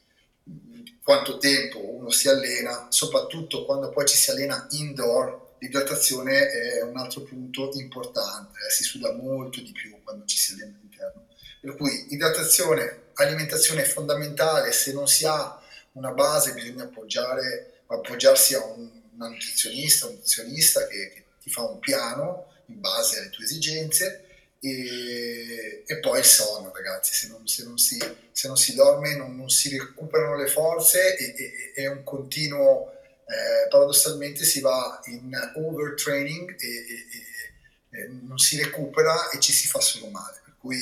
[1.03, 6.97] quanto tempo uno si allena, soprattutto quando poi ci si allena indoor, l'idratazione è un
[6.97, 11.25] altro punto importante, eh, si suda molto di più quando ci si allena all'interno.
[11.61, 15.59] Per cui idratazione, alimentazione è fondamentale, se non si ha
[15.93, 21.63] una base bisogna appoggiare, appoggiarsi a un, una nutrizionista, un nutrizionista che, che, ti fa
[21.63, 24.25] un piano in base alle tue esigenze
[24.59, 27.97] e, e poi il sonno ragazzi, se non, se non, si,
[28.31, 32.93] se non si, dorme non, non, si recuperano le forze e, è un continuo
[33.29, 39.67] eh, paradossalmente si va in overtraining e, e, e, non si recupera e ci si
[39.67, 40.41] fa solo male.
[40.43, 40.79] Per cui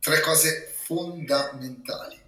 [0.00, 2.19] tre cose fondamentali.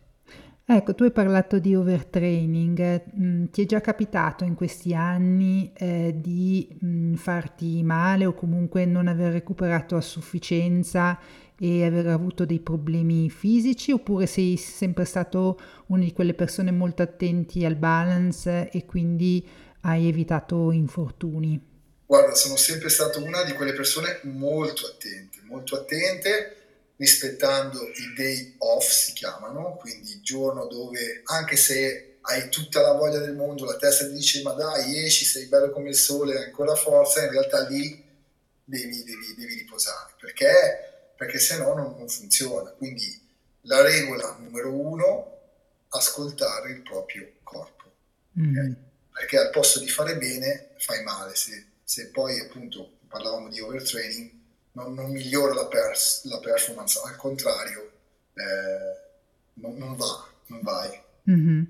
[0.74, 6.14] Ecco, tu hai parlato di overtraining, mm, ti è già capitato in questi anni eh,
[6.16, 11.20] di mm, farti male o comunque non aver recuperato a sufficienza
[11.58, 17.02] e aver avuto dei problemi fisici oppure sei sempre stato una di quelle persone molto
[17.02, 19.46] attenti al balance e quindi
[19.82, 21.60] hai evitato infortuni?
[22.06, 26.61] Guarda, sono sempre stato una di quelle persone molto attente, molto attente
[27.02, 32.92] rispettando i day off si chiamano, quindi il giorno dove anche se hai tutta la
[32.92, 36.36] voglia del mondo, la testa ti dice ma dai esci, sei bello come il sole,
[36.38, 38.04] hai ancora forza, in realtà lì
[38.62, 40.90] devi, devi, devi riposare perché
[41.22, 42.70] perché se no non, non funziona.
[42.70, 43.20] Quindi
[43.62, 45.38] la regola numero uno,
[45.88, 47.92] ascoltare il proprio corpo.
[48.40, 48.50] Mm.
[48.50, 48.74] Okay?
[49.12, 51.36] Perché al posto di fare bene fai male.
[51.36, 54.30] Se, se poi appunto parlavamo di overtraining,
[54.72, 57.90] non, non migliora la, pers- la, performance, al contrario,
[58.34, 59.00] eh,
[59.54, 61.00] non, non, va, non vai.
[61.30, 61.62] Mm-hmm.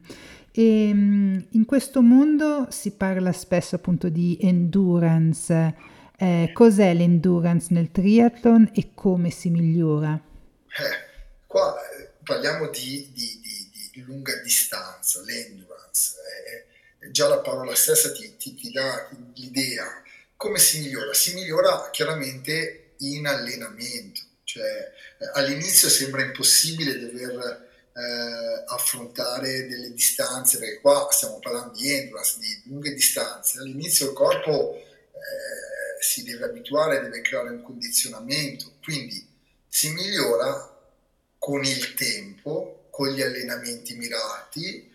[0.52, 5.90] E, ehm, in questo mondo si parla spesso appunto di endurance
[6.22, 10.12] eh, cos'è l'endurance nel triathlon e come si migliora?
[10.68, 16.14] Eh, qua eh, parliamo di, di, di, di, lunga distanza, l'endurance.
[17.00, 19.84] Eh, già la parola stessa ti, ti, ti dà l'idea.
[20.36, 21.12] Come si migliora?
[21.12, 24.20] Si migliora chiaramente in allenamento.
[24.44, 31.90] Cioè, eh, all'inizio sembra impossibile dover eh, affrontare delle distanze, perché qua stiamo parlando di
[31.92, 33.58] endurance, di lunghe distanze.
[33.58, 39.26] All'inizio il corpo eh, si deve abituare, deve creare un condizionamento, quindi
[39.68, 40.68] si migliora
[41.38, 44.90] con il tempo, con gli allenamenti mirati,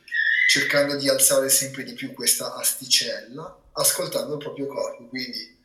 [0.49, 5.07] cercando di alzare sempre di più questa asticella, ascoltando il proprio corpo.
[5.07, 5.57] Quindi,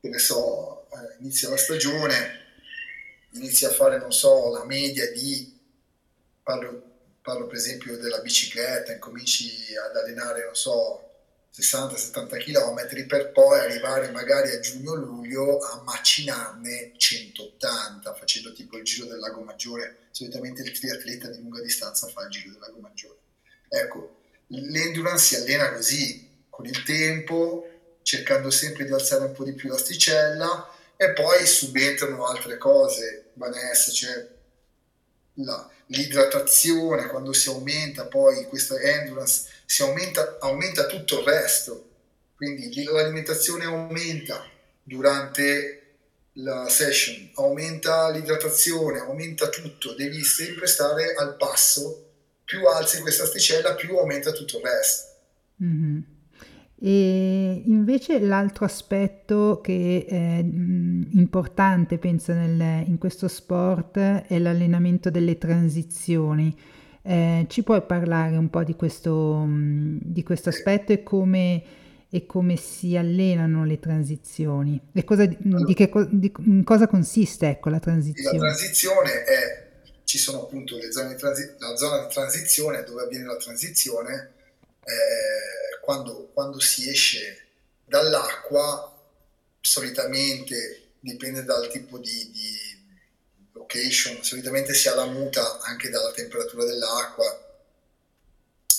[0.00, 2.46] che ne so, eh, inizia la stagione,
[3.32, 5.56] inizia a fare, non so, la media di,
[6.42, 6.82] parlo,
[7.22, 11.02] parlo per esempio della bicicletta, incominci ad allenare, non so,
[11.54, 19.06] 60-70 km per poi arrivare magari a giugno-luglio a macinarne 180 facendo tipo il giro
[19.06, 20.06] del lago Maggiore.
[20.12, 23.18] Solitamente il triatleta di lunga distanza fa il giro del lago Maggiore.
[23.68, 24.18] Ecco
[24.48, 27.68] l'endurance si allena così con il tempo
[28.02, 33.92] cercando sempre di alzare un po' di più l'asticella e poi subentrano altre cose Vanessa
[33.92, 34.28] c'è
[35.34, 41.88] la, l'idratazione quando si aumenta poi questa endurance si aumenta, aumenta tutto il resto
[42.34, 44.44] quindi l'alimentazione aumenta
[44.82, 45.98] durante
[46.32, 52.06] la session aumenta l'idratazione aumenta tutto devi sempre stare al passo
[52.44, 55.06] più alzi questa asticella più aumenta tutto il resto
[55.62, 56.00] mm-hmm.
[56.80, 65.38] E invece l'altro aspetto che è importante, penso, nel, in questo sport è l'allenamento delle
[65.38, 66.56] transizioni.
[67.02, 71.62] Eh, ci puoi parlare un po' di questo, di questo aspetto e come,
[72.10, 74.80] e come, si allenano le transizioni?
[74.92, 78.38] E cosa, di che, di, in cosa consiste ecco, la transizione?
[78.38, 79.66] La transizione è,
[80.04, 84.30] ci sono appunto le zone di transi- la zona di transizione dove avviene la transizione.
[84.84, 85.58] Eh,
[85.88, 87.46] quando, quando si esce
[87.86, 88.94] dall'acqua,
[89.58, 92.58] solitamente dipende dal tipo di, di
[93.52, 97.24] location, solitamente si ha la muta anche dalla temperatura dell'acqua,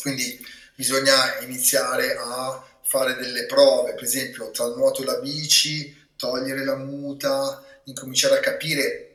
[0.02, 0.40] quindi
[0.76, 6.64] bisogna iniziare a fare delle prove, per esempio tra il nuoto e la bici, togliere
[6.64, 9.09] la muta, incominciare a capire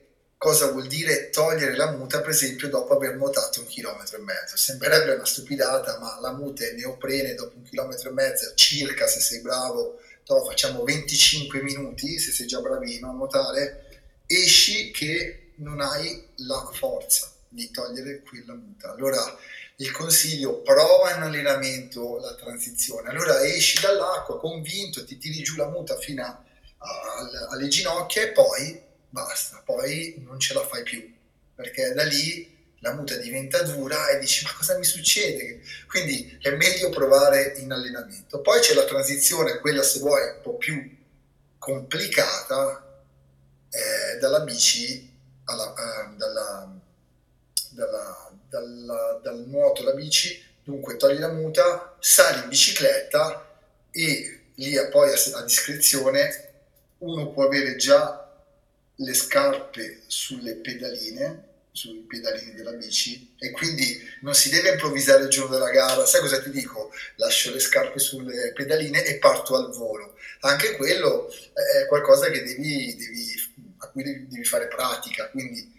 [0.44, 4.58] cosa vuol dire togliere la muta, per esempio, dopo aver nuotato un chilometro e mezzo.
[4.58, 9.20] Sembrerebbe una stupidata, ma la muta è neoprene dopo un chilometro e mezzo, circa se
[9.20, 15.80] sei bravo, no, facciamo 25 minuti, se sei già bravino a nuotare, esci che non
[15.80, 18.92] hai la forza di togliere quella muta.
[18.92, 19.38] Allora
[19.76, 25.70] il consiglio prova in allenamento la transizione, allora esci dall'acqua convinto, ti tiri giù la
[25.70, 26.44] muta fino a,
[26.76, 28.83] a, alle ginocchia e poi
[29.14, 31.14] basta, poi non ce la fai più,
[31.54, 35.62] perché da lì la muta diventa dura e dici ma cosa mi succede?
[35.86, 38.40] Quindi è meglio provare in allenamento.
[38.40, 40.96] Poi c'è la transizione, quella se vuoi un po' più
[41.58, 43.04] complicata,
[43.70, 45.10] eh, dalla bici
[45.44, 46.80] alla, eh, dalla,
[47.70, 53.48] dalla, dalla, dal nuoto alla bici, dunque togli la muta, sali in bicicletta
[53.92, 56.50] e lì poi a, a discrezione
[56.98, 58.23] uno può avere già
[58.96, 65.28] le scarpe sulle pedaline, sui pedalini della bici e quindi non si deve improvvisare il
[65.28, 66.06] giorno della gara.
[66.06, 66.92] Sai cosa ti dico?
[67.16, 70.14] Lascio le scarpe sulle pedaline e parto al volo.
[70.40, 73.34] Anche quello è qualcosa devi, devi,
[73.78, 75.28] a cui devi, devi fare pratica.
[75.30, 75.72] Quindi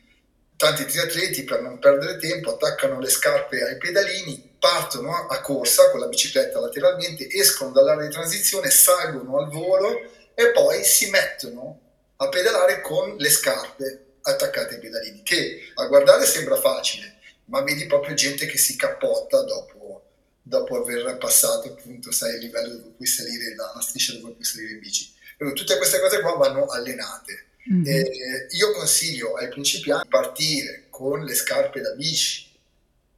[0.57, 6.01] tanti triatleti per non perdere tempo attaccano le scarpe ai pedalini, partono a corsa con
[6.01, 11.84] la bicicletta lateralmente, escono dall'area di transizione, salgono al volo e poi si mettono
[12.18, 17.86] a pedalare con le scarpe attaccate ai pedalini, che a guardare sembra facile, ma vedi
[17.86, 20.03] proprio gente che si cappotta dopo,
[20.41, 24.74] dopo aver passato appunto, sai, il livello dove puoi salire, la, striscia dove puoi salire
[24.74, 25.13] in bici.
[25.38, 27.43] Quindi, tutte queste cose qua vanno allenate.
[27.72, 27.86] Mm-hmm.
[27.88, 32.45] Eh, io consiglio ai principianti di partire con le scarpe da bici,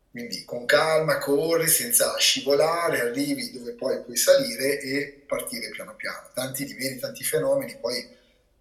[0.09, 6.29] quindi con calma, corri senza scivolare, arrivi dove poi puoi salire e partire piano piano.
[6.33, 8.16] Tanti diveni, tanti fenomeni, poi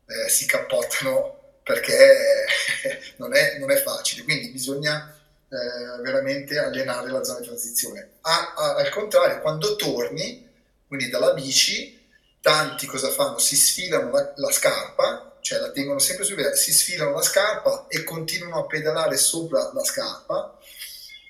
[0.07, 2.47] eh, si cappottano perché
[3.17, 5.13] non è, non è, facile, quindi bisogna
[5.49, 8.11] eh, veramente allenare la zona di transizione.
[8.21, 10.49] A, a, al contrario, quando torni,
[10.87, 12.09] quindi dalla bici,
[12.41, 13.39] tanti cosa fanno?
[13.39, 18.05] Si sfilano la, la scarpa, cioè la tengono sempre su si sfilano la scarpa e
[18.05, 20.57] continuano a pedalare sopra la scarpa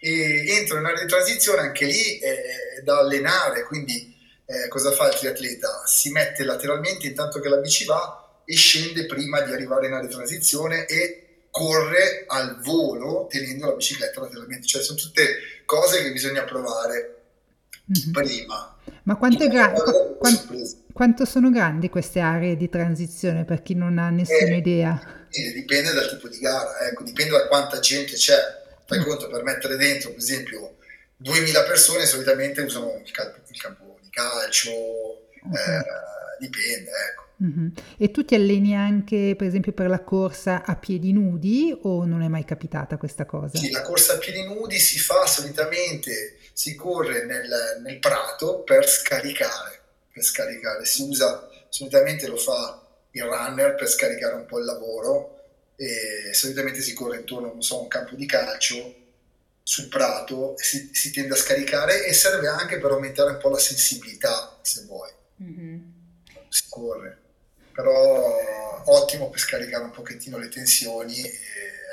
[0.01, 4.14] e entrano in area di transizione, anche lì è da allenare, quindi
[4.45, 5.83] eh, cosa fa il triatleta?
[5.87, 10.07] Si mette lateralmente intanto che la bici va e scende prima di arrivare in area
[10.07, 14.67] di transizione e corre al volo tenendo la bicicletta lateralmente.
[14.67, 17.23] Cioè sono tutte cose che bisogna provare
[17.91, 18.13] mm-hmm.
[18.13, 18.79] prima.
[19.03, 24.11] Ma quanto, gra- quanto, quanto, sono grandi queste aree di transizione per chi non ha
[24.11, 25.27] nessuna eh, idea?
[25.29, 28.65] Eh, dipende dal tipo di gara, ecco, dipende da quanta gente c'è.
[28.87, 29.03] Fai mm.
[29.03, 30.77] conto per mettere dentro, per esempio,
[31.17, 35.79] 2000 persone solitamente usano il campo, il campo di calcio, okay.
[35.79, 35.85] eh,
[36.39, 37.25] dipende, ecco.
[37.39, 37.73] Mh-mh.
[37.99, 42.23] E tu ti alleni anche, per esempio, per la corsa a piedi nudi o non
[42.23, 43.59] è mai capitata questa cosa?
[43.59, 48.89] Sì, la corsa a piedi nudi si fa solitamente, si corre nel, nel prato per
[48.89, 49.81] scaricare,
[50.13, 50.85] per scaricare.
[50.87, 55.33] Si usa, solitamente lo fa il runner per scaricare un po' il lavoro
[55.77, 59.05] e solitamente si corre intorno, non so, a un campo di calcio
[59.63, 63.59] sul prato si, si, tende a scaricare e serve anche per aumentare un po' la
[63.59, 65.11] sensibilità, se vuoi.
[65.43, 65.80] Mm-hmm.
[66.49, 67.18] Si corre.
[67.72, 68.37] Però
[68.87, 71.30] ottimo per scaricare un pochettino le tensioni e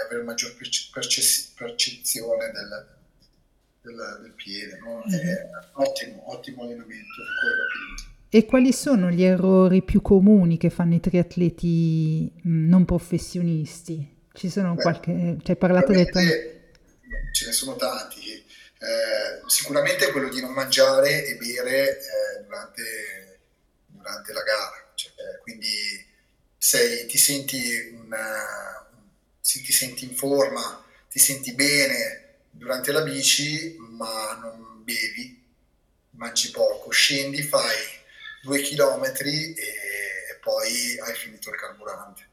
[0.06, 2.88] avere maggior perce- percezione del,
[3.82, 4.78] del, del piede.
[4.80, 5.04] No?
[5.08, 5.36] Mm-hmm.
[5.74, 7.22] ottimo, ottimo allenamento.
[8.30, 14.22] E quali sono gli errori più comuni che fanno i triatleti non professionisti?
[14.34, 15.38] Ci sono Beh, qualche...
[15.44, 16.10] Cioè, parlato del
[17.32, 18.32] ce ne sono tanti.
[18.32, 22.84] Eh, sicuramente quello di non mangiare e bere eh, durante,
[24.04, 26.06] durante, la gara, cioè, quindi
[26.58, 28.88] sei, ti, senti una,
[29.42, 35.42] ti senti in forma, ti senti bene durante la bici, ma non bevi,
[36.12, 37.78] mangi poco, scendi, fai
[38.42, 39.64] due chilometri e,
[40.32, 42.28] e poi hai finito il carburante.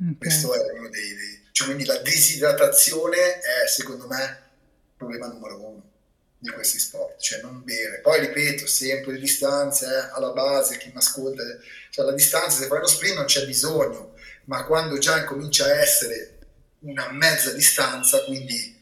[0.00, 0.16] Okay.
[0.16, 5.60] Questo è uno dei, dei cioè, quindi la disidratazione è secondo me il problema numero
[5.60, 5.91] uno
[6.42, 8.00] di questi sport, cioè non bere.
[8.00, 11.44] Poi ripeto, sempre le distanze eh, alla base, chi mi ascolta,
[11.90, 14.14] cioè la distanza, se fai lo sprint non c'è bisogno,
[14.46, 16.38] ma quando già incomincia a essere
[16.80, 18.76] una mezza distanza, quindi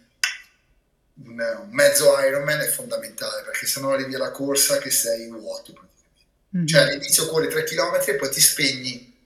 [1.24, 5.74] un, un mezzo Ironman è fondamentale, perché sennò arrivi alla corsa che sei in vuoto
[5.74, 6.24] praticamente.
[6.56, 6.66] Mm-hmm.
[6.66, 9.18] Cioè all'inizio corri 3 km e poi ti spegni,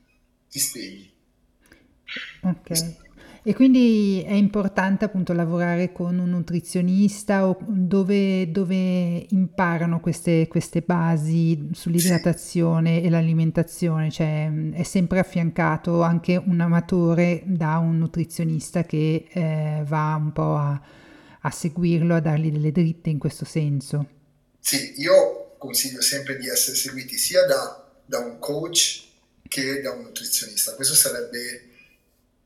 [0.51, 1.14] ti spegni.
[2.43, 3.04] Ok.
[3.47, 10.80] E quindi è importante appunto lavorare con un nutrizionista o dove, dove imparano queste, queste,
[10.80, 19.26] basi sull'idratazione e l'alimentazione, cioè è sempre affiancato anche un amatore da un nutrizionista che
[19.30, 20.80] eh, va un po' a,
[21.42, 24.09] a seguirlo, a dargli delle dritte in questo senso.
[24.59, 29.03] Sì, io consiglio sempre di essere seguiti sia da, da un coach
[29.47, 30.74] che da un nutrizionista.
[30.76, 31.64] Questo sarebbe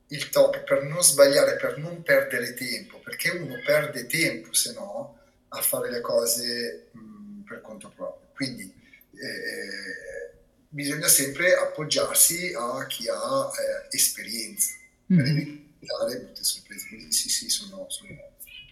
[0.09, 5.17] il top per non sbagliare, per non perdere tempo, perché uno perde tempo se no
[5.49, 8.29] a fare le cose mh, per conto proprio.
[8.33, 10.37] Quindi eh,
[10.67, 14.73] bisogna sempre appoggiarsi a chi ha eh, esperienza
[15.11, 15.23] mm-hmm.
[15.23, 16.87] per evitare brutte sorprese.
[16.87, 17.85] Quindi sì, sì, sono...
[17.89, 18.09] sono...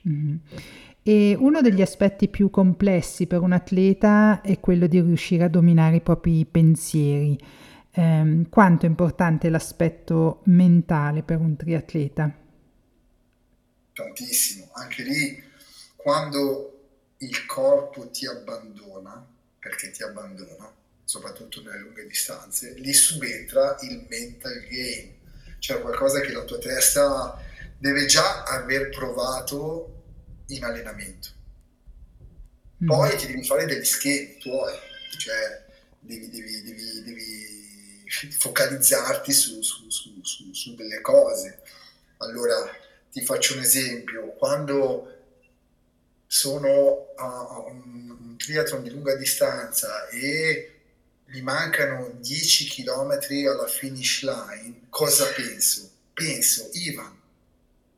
[0.08, 0.36] Mm-hmm.
[1.04, 5.98] E uno degli aspetti più complessi per un atleta è quello di riuscire a dominare
[5.98, 7.38] i propri pensieri
[7.98, 12.32] ehm, quanto è importante l'aspetto mentale per un triatleta?
[13.94, 15.44] Tantissimo, anche lì
[15.96, 16.74] quando
[17.18, 19.26] il corpo ti abbandona,
[19.60, 20.72] perché ti abbandona,
[21.04, 25.16] soprattutto nelle lunghe distanze, lì subentra il mental game,
[25.58, 27.44] cioè qualcosa che la tua testa
[27.80, 30.04] deve già aver provato
[30.48, 31.30] in allenamento.
[32.86, 33.18] Poi mm.
[33.18, 34.74] ti devi fare degli schemi tuoi,
[35.18, 35.66] cioè
[36.00, 37.57] devi, devi, devi, devi
[38.32, 41.62] focalizzarti su, su, su, su, delle cose.
[42.18, 42.70] Allora,
[43.12, 45.14] ti faccio un esempio, quando
[46.26, 50.74] sono a un triathlon di lunga distanza e
[51.28, 55.90] mi mancano 10 km alla finish line, cosa penso?
[56.14, 57.16] Penso, Ivan,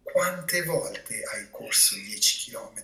[0.01, 2.83] quante volte hai corso 10 km?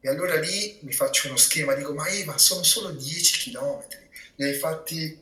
[0.00, 3.86] E allora lì mi faccio uno schema, dico, ma Ivan, sono solo 10 km,
[4.36, 5.18] li hai fatti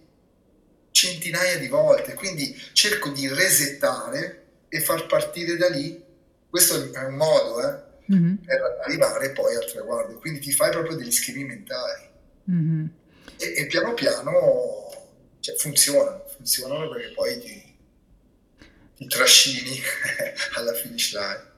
[1.02, 6.00] centinaia di volte, quindi cerco di resettare e far partire da lì,
[6.48, 8.34] questo è un modo eh, mm-hmm.
[8.36, 12.08] per arrivare poi al traguardo, quindi ti fai proprio degli schemi mentali
[12.50, 12.86] mm-hmm.
[13.36, 14.90] e, e, piano piano
[15.40, 17.74] cioè, funzionano, funzionano perché poi ti,
[18.96, 19.76] ti trascini
[20.54, 21.50] alla finish line.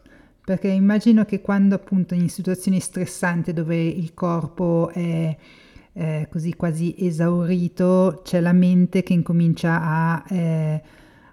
[0.42, 5.36] Perché immagino che quando appunto in situazioni stressanti dove il corpo è
[5.94, 10.82] eh, così quasi esaurito, c'è la mente che incomincia a, eh,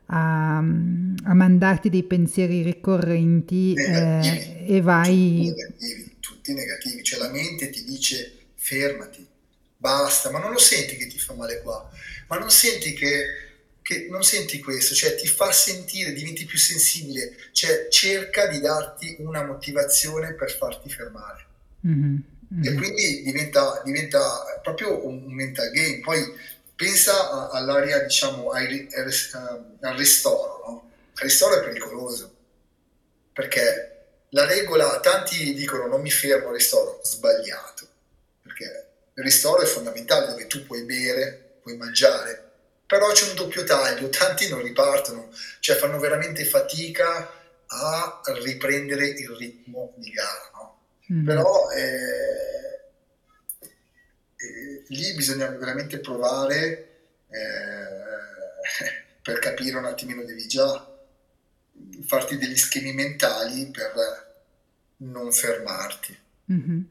[0.06, 5.48] a, a mandarti dei pensieri ricorrenti eh, e vai...
[5.48, 9.26] Tutti negativi, tutti negativi, cioè la mente ti dice fermati,
[9.78, 11.90] basta, ma non lo senti che ti fa male qua,
[12.28, 13.26] ma non senti che,
[13.82, 19.16] che non senti questo, cioè ti fa sentire, diventi più sensibile, cioè cerca di darti
[19.20, 21.46] una motivazione per farti fermare.
[21.88, 22.18] Mm-hmm.
[22.54, 22.64] Mm.
[22.64, 26.00] E quindi diventa, diventa, proprio un mental game.
[26.00, 26.22] Poi
[26.76, 28.88] pensa all'area, diciamo, al,
[29.82, 30.64] al ristoro.
[30.66, 30.92] No?
[31.16, 32.40] Il ristoro è pericoloso
[33.34, 33.92] perché
[34.30, 37.88] la regola, tanti dicono non mi fermo al ristoro, sbagliato,
[38.42, 42.50] perché il ristoro è fondamentale dove tu puoi bere, puoi mangiare,
[42.86, 45.30] però c'è un doppio taglio, tanti non ripartono,
[45.60, 50.50] cioè fanno veramente fatica a riprendere il ritmo di gara.
[50.54, 50.61] No?
[51.12, 51.26] Mm.
[51.26, 52.92] Però eh,
[54.36, 56.90] eh, lì bisogna veramente provare
[57.28, 60.88] eh, per capire un attimino, devi già
[62.06, 63.94] farti degli schemi mentali per
[64.98, 66.18] non fermarti.
[66.52, 66.82] Mm-hmm.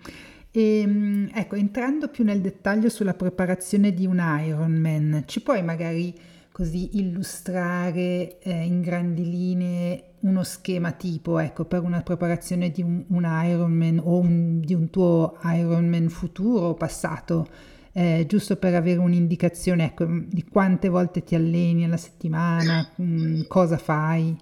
[0.51, 6.19] E, ehm, ecco, entrando più nel dettaglio sulla preparazione di un Ironman, ci puoi magari
[6.61, 13.03] così illustrare eh, in grandi linee uno schema tipo, ecco, per una preparazione di un,
[13.09, 17.49] un Ironman o un, di un tuo Ironman futuro o passato,
[17.93, 23.43] eh, giusto per avere un'indicazione ecco, di quante volte ti alleni alla settimana, mh, mm,
[23.47, 24.37] cosa fai?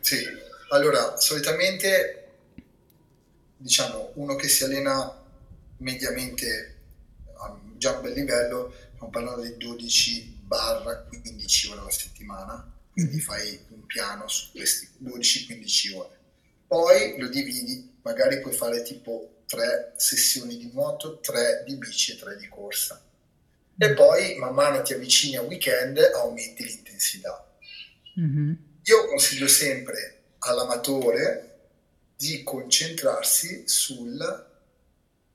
[0.00, 0.16] Sì,
[0.70, 2.30] allora solitamente
[3.56, 5.22] diciamo uno che si allena
[5.76, 6.78] mediamente
[7.38, 13.18] a già un bel livello, stiamo parlando di 12 barra 15 ore alla settimana, quindi
[13.18, 13.20] mm.
[13.20, 16.18] fai un piano su questi 12-15 ore.
[16.66, 22.18] Poi lo dividi, magari puoi fare tipo tre sessioni di nuoto, tre di bici e
[22.18, 23.00] tre di corsa.
[23.78, 23.94] E mm.
[23.94, 27.48] poi man mano ti avvicini a weekend aumenti l'intensità.
[28.18, 28.52] Mm-hmm.
[28.82, 31.68] Io consiglio sempre all'amatore
[32.16, 34.46] di concentrarsi sul,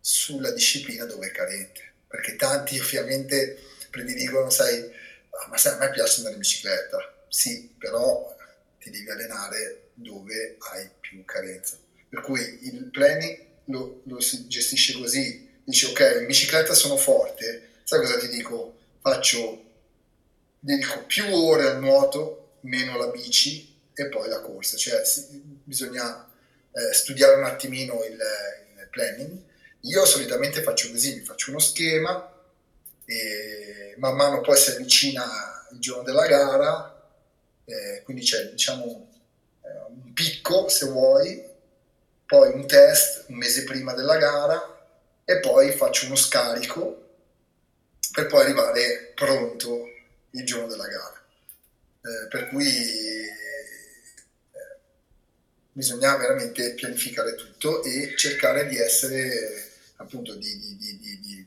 [0.01, 3.57] sulla disciplina dove è carente, perché tanti ovviamente
[3.89, 4.94] prediligono, sai,
[5.49, 6.97] ma sai, a me piace andare in bicicletta,
[7.29, 8.35] sì, però
[8.79, 11.77] ti devi allenare dove hai più carenza.
[12.07, 17.69] Per cui il planning lo, lo si gestisce così, dici ok, in bicicletta sono forte,
[17.83, 18.77] sai cosa ti dico?
[19.01, 19.63] Faccio,
[20.59, 26.27] dedico più ore al nuoto, meno la bici e poi la corsa, cioè sì, bisogna
[26.71, 29.39] eh, studiare un attimino il, il, planning.
[29.81, 32.34] Io solitamente faccio così, mi faccio uno schema
[33.05, 35.23] e man mano poi si avvicina
[35.71, 37.09] il giorno della gara,
[37.65, 39.09] eh, quindi c'è diciamo
[39.61, 41.43] eh, un picco se vuoi,
[42.25, 44.61] poi un test un mese prima della gara
[45.23, 47.03] e poi faccio uno scarico
[48.11, 49.87] per poi arrivare pronto
[50.31, 51.23] il giorno della gara.
[52.01, 53.33] Eh, per cui
[55.75, 61.45] bisogna veramente pianificare tutto e cercare di essere appunto di, di, di, di eh,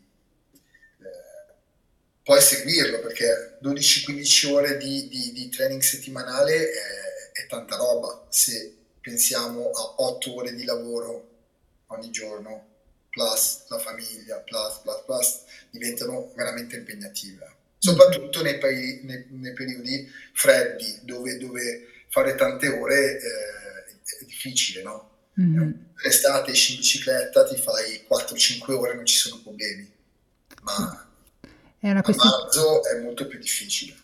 [2.29, 9.95] poi seguirlo perché 12-15 ore di, training settimanale è, è, tanta roba se pensiamo a
[10.03, 11.29] 8 ore di lavoro
[11.87, 12.67] ogni giorno
[13.09, 18.59] plus la famiglia plus plus plus diventano veramente impegnative soprattutto nei,
[19.05, 25.11] nei, nei periodi freddi dove, dove fare tante ore eh, è difficile, no?
[25.41, 25.71] Mm-hmm.
[26.03, 29.89] L'estate esci in bicicletta, ti fai 4-5 ore, non ci sono problemi,
[30.63, 31.08] ma
[31.81, 32.35] è una questione...
[32.35, 33.97] a marzo è molto più difficile.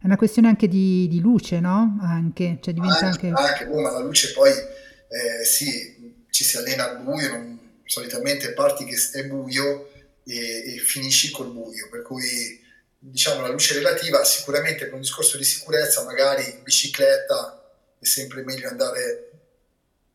[0.00, 1.98] È una questione anche di, di luce, no?
[2.00, 3.28] Anche, cioè diventa anche...
[3.28, 3.42] anche...
[3.42, 8.52] anche boh, ma la luce poi, eh, sì, ci si allena al buio, non, solitamente
[8.52, 9.90] parti che è buio
[10.24, 12.58] e, e finisci col buio, per cui
[13.02, 17.56] diciamo la luce relativa sicuramente per un discorso di sicurezza magari in bicicletta
[17.98, 19.30] è sempre meglio andare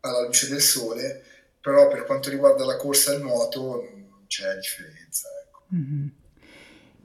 [0.01, 1.23] alla luce del sole,
[1.59, 5.27] però per quanto riguarda la corsa e il nuoto non c'è differenza.
[5.43, 5.63] Ecco.
[5.73, 6.07] Mm-hmm.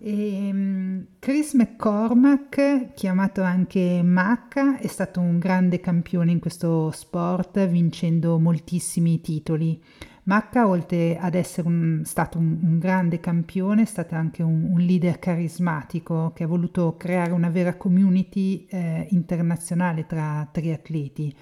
[0.03, 7.67] E, ehm, Chris McCormack, chiamato anche Macca, è stato un grande campione in questo sport,
[7.69, 9.83] vincendo moltissimi titoli.
[10.23, 14.81] Macca, oltre ad essere un, stato un, un, grande campione, è stato anche un, un,
[14.81, 21.35] leader carismatico che ha voluto creare una vera community eh, internazionale tra triatleti.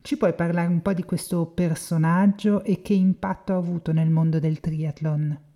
[0.00, 4.38] Ci puoi parlare un po' di questo personaggio e che impatto ha avuto nel mondo
[4.38, 5.48] del triathlon?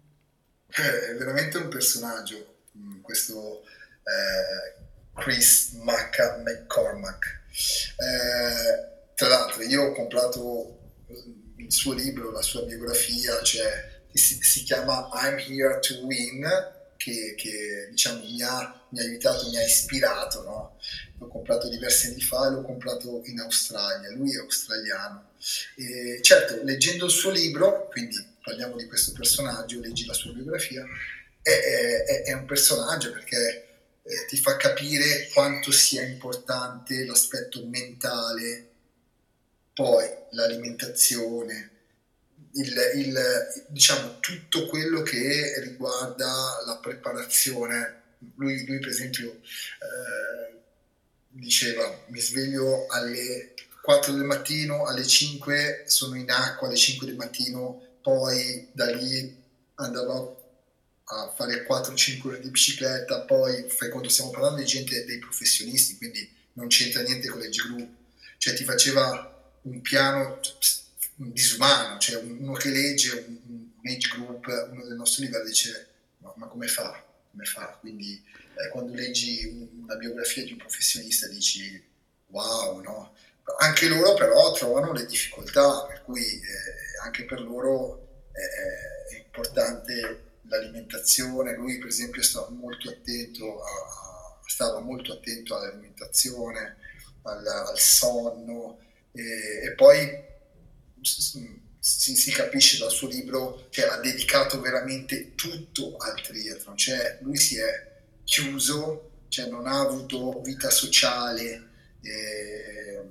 [0.76, 3.62] Eh, è veramente un personaggio, mm, questo
[4.02, 4.82] eh,
[5.14, 7.42] Chris McCormack.
[7.96, 10.78] Eh, tra l'altro io ho comprato
[11.58, 16.44] il suo libro, la sua biografia, cioè, si, si chiama I'm Here to Win,
[16.96, 20.42] che, che diciamo, mi, ha, mi, ha, aiutato, mi ha ispirato.
[20.42, 20.78] No?
[21.18, 24.10] L'ho comprato diversi anni fa e l'ho comprato in Australia.
[24.10, 25.30] Lui è australiano.
[25.76, 30.84] E certo, leggendo il suo libro, quindi parliamo di questo personaggio, leggi la sua biografia,
[31.40, 33.68] è, è, è un personaggio perché
[34.02, 38.68] eh, ti fa capire quanto sia importante l'aspetto mentale,
[39.72, 41.70] poi l'alimentazione,
[42.52, 43.18] il, il,
[43.68, 48.02] diciamo, tutto quello che riguarda la preparazione.
[48.36, 50.60] Lui, lui per esempio, eh,
[51.30, 57.16] diceva: Mi sveglio alle 4 del mattino, alle 5 sono in acqua, alle 5 del
[57.16, 59.34] mattino, poi da lì
[59.76, 60.42] andavo
[61.04, 65.96] a fare 4-5 ore di bicicletta, poi fai conto stiamo parlando di gente, dei professionisti,
[65.96, 67.88] quindi non c'entra niente con l'age group,
[68.36, 70.38] cioè ti faceva un piano
[71.16, 75.88] disumano, cioè uno che legge un, un, age group, uno del nostro livello dice
[76.18, 77.02] ma, ma come fa?
[77.30, 77.78] Come fa?
[77.80, 81.82] Quindi eh, quando leggi una biografia di un professionista dici
[82.26, 83.14] wow, no?
[83.60, 86.73] Anche loro però trovano le difficoltà, per cui eh,
[87.04, 91.54] anche per loro è, è importante l'alimentazione.
[91.54, 96.76] Lui, per esempio, stava molto attento, a, stava molto attento all'alimentazione,
[97.22, 98.78] al, al sonno
[99.12, 100.32] e, e poi
[101.00, 107.36] si, si, capisce dal suo libro che ha dedicato veramente tutto al triathlon, cioè lui
[107.36, 107.92] si è
[108.24, 111.68] chiuso, cioè non ha avuto vita sociale
[112.02, 113.02] eh,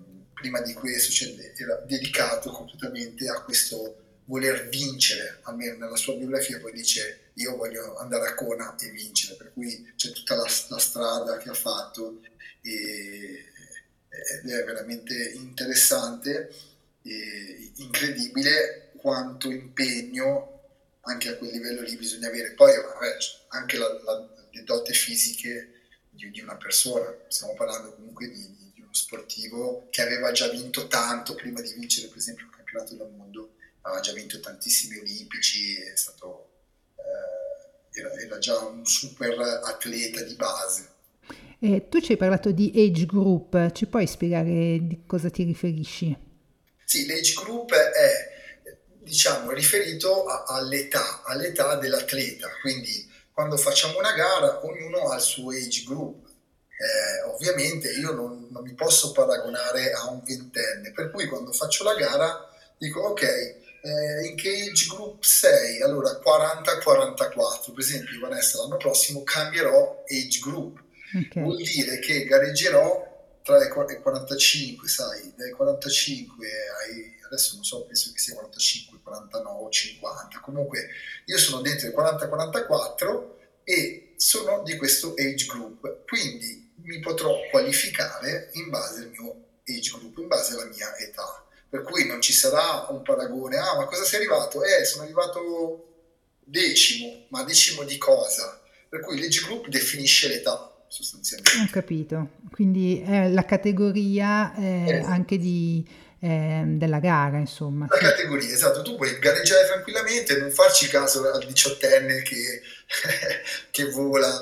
[0.43, 1.23] prima di questo,
[1.55, 7.95] era dedicato completamente a questo voler vincere, almeno nella sua biografia poi dice io voglio
[7.95, 12.19] andare a Kona e vincere, per cui c'è tutta la, la strada che ha fatto
[12.61, 13.45] e,
[14.09, 16.53] ed è veramente interessante
[17.03, 20.49] e incredibile quanto impegno
[21.03, 22.51] anche a quel livello lì bisogna avere.
[22.51, 23.17] Poi vabbè,
[23.49, 28.72] anche la, la, le dote fisiche di, di, una persona, stiamo parlando comunque di, di,
[28.93, 33.55] sportivo che aveva già vinto tanto prima di vincere per esempio il campionato del mondo,
[33.81, 36.49] aveva già vinto tantissimi olimpici, è stato,
[36.95, 40.91] eh, era, era, già un super atleta di base.
[41.59, 46.31] Eh, tu ci hai parlato di age group, ci puoi spiegare di cosa ti riferisci?
[46.85, 48.31] Sì, l'age group è
[49.03, 55.51] diciamo riferito a, all'età, all'età dell'atleta, quindi quando facciamo una gara ognuno ha il suo
[55.51, 56.31] age group.
[56.75, 61.83] Eh, ovviamente io non, non, mi posso paragonare a un ventenne, per cui quando faccio
[61.83, 65.81] la gara dico ok, eh, in che age group sei?
[65.81, 71.43] Allora 40-44, per esempio Vanessa l'anno prossimo cambierò age group, okay.
[71.43, 73.11] vuol dire che gareggerò
[73.43, 76.47] tra i 45, sai, dai 45
[76.81, 80.87] ai adesso non so, penso che sia 45, 49, 50, comunque
[81.25, 83.23] io sono dentro il 40-44
[83.63, 89.91] e sono di questo age group, quindi mi potrò qualificare in base al mio age
[89.97, 91.45] group, in base alla mia età.
[91.69, 94.63] Per cui non ci sarà un paragone, ah ma cosa sei arrivato?
[94.63, 95.93] Eh, sono arrivato
[96.43, 98.61] decimo, ma decimo di cosa?
[98.87, 101.59] Per cui l'age group definisce l'età sostanzialmente.
[101.59, 104.99] Ho capito, quindi è la categoria eh, eh.
[104.99, 105.83] anche di
[106.23, 107.85] eh, della gara, insomma.
[107.89, 112.61] La categoria, esatto, tu puoi gareggiare tranquillamente, non farci caso al diciottenne che,
[113.69, 114.41] che vola,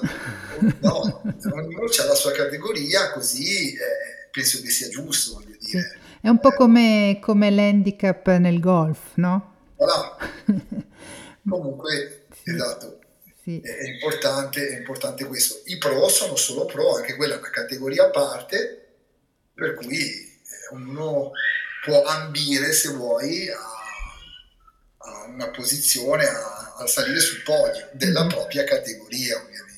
[0.79, 5.81] no, ognuno ha la sua categoria, così eh, penso che sia giusto, voglio dire.
[5.81, 5.99] Sì.
[6.21, 9.55] È un po' come, come l'handicap nel golf, no?
[9.75, 10.17] Voilà.
[11.49, 12.51] Comunque, sì.
[12.53, 12.99] esatto,
[13.43, 13.59] sì.
[13.59, 15.61] È, importante, è importante questo.
[15.65, 18.85] I pro sono solo pro, anche quella è una categoria a parte,
[19.55, 21.31] per cui eh, ognuno
[21.83, 23.57] può ambire, se vuoi, a,
[24.97, 28.29] a una posizione, a, a, salire sul podio della mm-hmm.
[28.29, 29.69] propria categoria, ovviamente.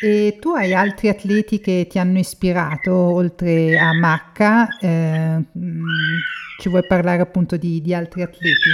[0.00, 4.66] E tu hai altri atleti che ti hanno ispirato oltre a Macca?
[4.80, 6.18] Eh, mm,
[6.60, 8.70] ci vuoi parlare appunto di, di, altri atleti?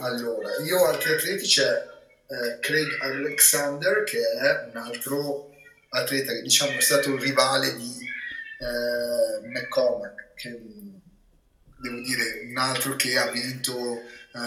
[0.00, 5.50] Allora, io altri atleti c'è eh, Craig Alexander che è un altro
[5.90, 7.98] atleta che diciamo è stato il rivale di
[8.58, 10.58] eh, McCormack che
[11.78, 14.38] devo dire un altro che ha vinto eh,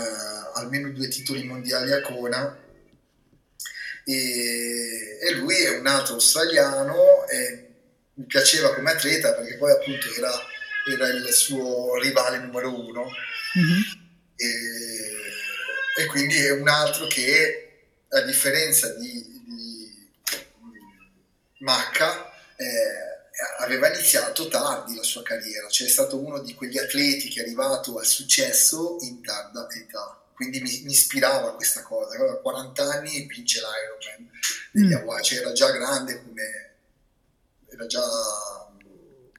[0.56, 2.64] almeno due titoli mondiali a Kona
[4.04, 7.68] e, e, lui è un altro australiano e
[8.14, 10.32] mi piaceva come atleta perché poi appunto era,
[10.92, 13.06] era il suo rivale numero uno
[13.58, 13.82] mm-hmm.
[14.36, 17.62] e, e, quindi è un altro che
[18.10, 20.10] a differenza di, di
[21.60, 23.15] Macca eh,
[23.66, 27.44] aveva iniziato tardi la sua carriera, cioè è stato uno di quegli atleti che è
[27.44, 30.22] arrivato al successo in tarda età.
[30.34, 32.16] Quindi mi, mi ispirava questa cosa.
[32.16, 34.32] Aveva 40 anni e vince l'Ironman
[34.72, 34.98] degli mm.
[34.98, 36.76] Hawaii, cioè era già grande come...
[37.70, 38.04] era già...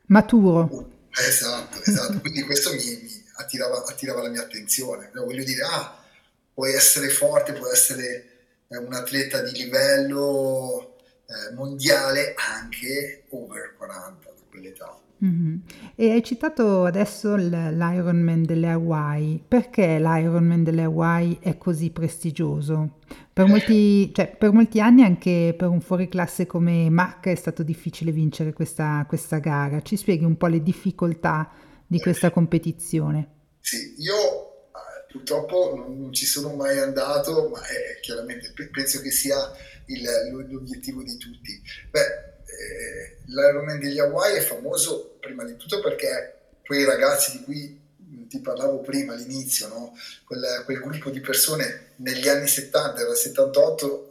[0.06, 0.90] Maturo.
[1.10, 2.20] esatto, esatto.
[2.20, 5.10] Quindi questo mi, mi attirava, attirava, la mia attenzione.
[5.14, 6.02] Voglio dire, ah,
[6.54, 8.30] puoi essere forte, puoi essere
[8.68, 10.95] un atleta di livello
[11.26, 15.00] eh, mondiale anche over 40 da quell'età.
[15.24, 15.56] Mm-hmm.
[15.94, 19.42] E hai citato adesso l'Ironman delle Hawaii.
[19.46, 22.98] Perché l'Ironman delle Hawaii è così prestigioso?
[23.32, 28.12] Per molti, cioè, per molti anni anche per un fuoriclasse come Mac è stato difficile
[28.12, 29.80] vincere questa, questa gara.
[29.80, 31.50] Ci spieghi un po' le difficoltà
[31.86, 33.28] di questa competizione?
[33.60, 34.55] Sì, io eh,
[35.10, 39.36] purtroppo non, ci sono mai andato, ma è, chiaramente penso che sia
[39.86, 40.08] il,
[40.50, 41.60] l'obiettivo di tutti.
[41.90, 46.34] Beh, eh, l'Ironman degli Hawaii è famoso prima di tutto perché
[46.64, 47.84] quei ragazzi di cui
[48.28, 49.96] ti parlavo prima all'inizio, no?
[50.24, 54.10] quel, quel, gruppo di persone negli anni 70, era 78,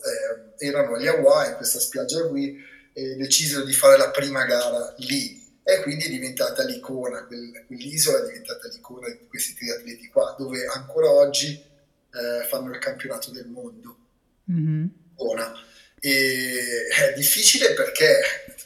[0.59, 2.57] eh, erano agli Hawaii, in questa spiaggia qui,
[2.93, 5.43] e decisero di fare la prima gara lì.
[5.67, 11.09] E quindi è diventata l'icona, quell'isola è diventata l'icona di questi triatleti qua, dove ancora
[11.09, 13.97] oggi eh, fanno il campionato del mondo.
[14.51, 14.85] Mm-hmm.
[15.99, 18.19] E è difficile perché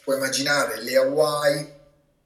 [0.03, 1.73] puoi immaginare le Hawaii,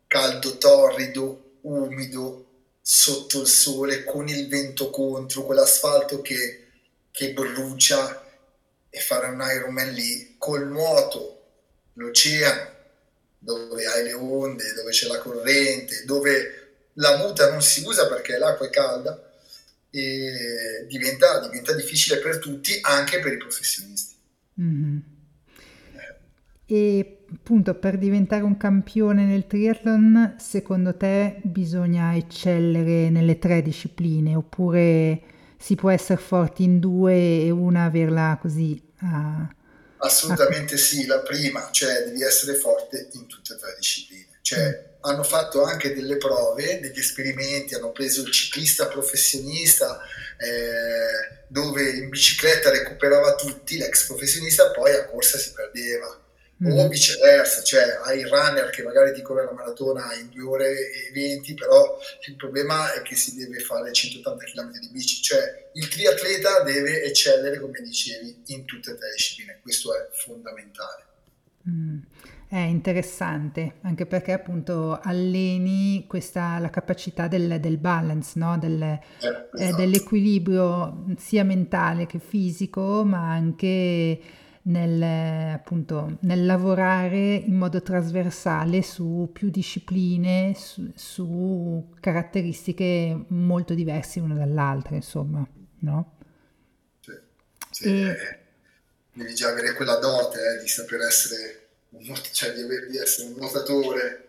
[0.08, 2.46] caldo torrido, umido,
[2.82, 6.66] sotto il sole, con il vento contro, quell'asfalto che,
[7.12, 8.26] che brucia
[8.90, 11.42] e fare un Ironman lì col nuoto,
[11.94, 12.73] l'oceano,
[13.44, 16.62] dove hai le onde, dove c'è la corrente, dove
[16.94, 19.32] la muta non si usa perché l'acqua è calda
[19.90, 24.16] e diventa, diventa difficile per tutti, anche per i professionisti.
[24.62, 24.98] Mm-hmm.
[26.66, 34.36] E appunto per diventare un campione nel triathlon, secondo te bisogna eccellere nelle tre discipline
[34.36, 35.22] oppure
[35.58, 39.56] si può essere forti in due e una averla così a...
[40.04, 44.28] Assolutamente sì, la prima, cioè devi essere forte in tutte e tre le discipline.
[44.42, 44.96] Cioè, mm.
[45.02, 50.00] hanno fatto anche delle prove, degli esperimenti, hanno preso il ciclista professionista
[50.38, 56.23] eh, dove in bicicletta recuperava tutti, l'ex professionista poi a corsa si perdeva
[56.64, 56.78] mm.
[56.78, 60.70] o viceversa, cioè hai il runner che magari ti corre la maratona in 2 ore
[60.70, 65.70] e 20, però il problema è che si deve fare 180 km di bici, cioè
[65.74, 71.04] il triatleta deve eccellere, come dicevi, in tutte e tre le discipline, questo è fondamentale.
[71.70, 72.00] Mm.
[72.48, 78.60] È interessante, anche perché appunto alleni questa, la capacità del, del balance, no?
[78.60, 79.76] del, eh, eh esatto.
[79.76, 84.20] dell'equilibrio sia mentale che fisico, ma anche
[84.64, 85.02] nel,
[85.54, 94.36] appunto, nel lavorare in modo trasversale su più discipline, su, su caratteristiche molto diverse l'una
[94.36, 95.46] dall'altra, insomma,
[95.80, 96.18] no?
[97.02, 97.12] Sì,
[97.72, 98.40] sì e...
[99.14, 103.28] devi già avere quella dote eh, di saper essere, un, cioè di, aver, di essere
[103.28, 104.20] un nuotatore,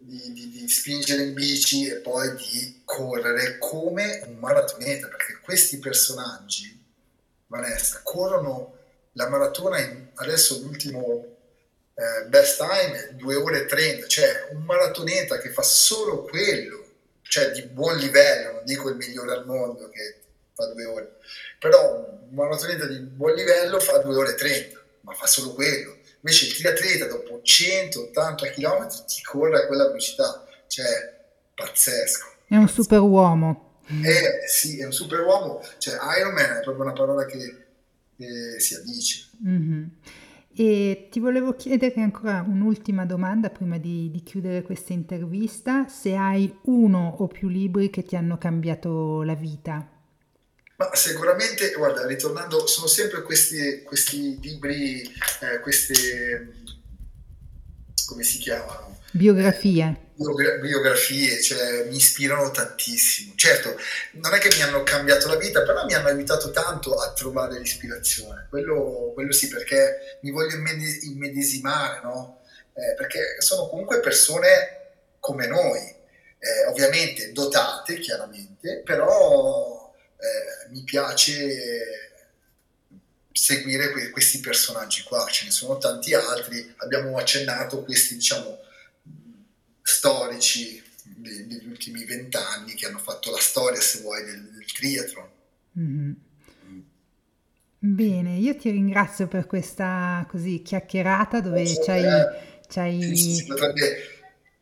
[0.00, 5.78] di, di, di, spingere in bici e poi di correre come un maratoneta, perché questi
[5.78, 6.74] personaggi,
[7.48, 8.77] Vanessa, corrono
[9.18, 11.36] la maratona in, adesso l'ultimo
[11.94, 16.84] eh, best time è 2 ore e 30, cioè un maratoneta che fa solo quello,
[17.22, 20.20] cioè di buon livello, non dico il migliore al mondo che
[20.54, 21.16] fa 2 ore,
[21.58, 21.96] però
[22.28, 25.96] un maratoneta di buon livello fa 2 ore e 30, ma fa solo quello.
[26.20, 30.86] Invece il triatleta dopo 180 km ti corre a quella velocità, cioè
[31.54, 32.26] pazzesco.
[32.46, 33.80] È un super uomo.
[34.04, 37.67] Eh, sì, è un super uomo, cioè Ironman è proprio una parola che
[38.18, 39.28] eh, si addice.
[39.46, 39.84] Mm-hmm.
[40.54, 46.52] E ti volevo chiedere ancora un'ultima domanda prima di, di, chiudere questa intervista, se hai
[46.64, 49.88] uno o più libri che ti hanno cambiato la vita.
[50.76, 56.54] Ma sicuramente, guarda, ritornando, sono sempre questi, questi libri, eh, queste,
[58.06, 58.98] come si chiamano?
[59.12, 60.06] Biografie
[60.60, 63.32] biografie, cioè, mi ispirano tantissimo.
[63.36, 63.76] Certo,
[64.12, 67.58] non è che mi hanno cambiato la vita, però mi hanno aiutato tanto a trovare
[67.58, 68.46] l'ispirazione.
[68.50, 72.40] Quello, quello sì, perché mi voglio immedesimare, no?
[72.74, 74.76] Eh, perché sono comunque persone
[75.20, 82.08] come noi, eh, ovviamente dotate, chiaramente, però eh, mi piace
[83.32, 88.66] seguire que- questi personaggi qua, ce ne sono tanti altri, abbiamo accennato questi, diciamo,
[89.88, 95.28] storici degli ultimi vent'anni che hanno fatto la storia, se vuoi, del, del triathlon.
[95.78, 96.12] Mm-hmm.
[97.78, 102.04] Bene, io ti ringrazio per questa così chiacchierata dove oh, ci hai...
[102.04, 103.96] Eh, si potrebbe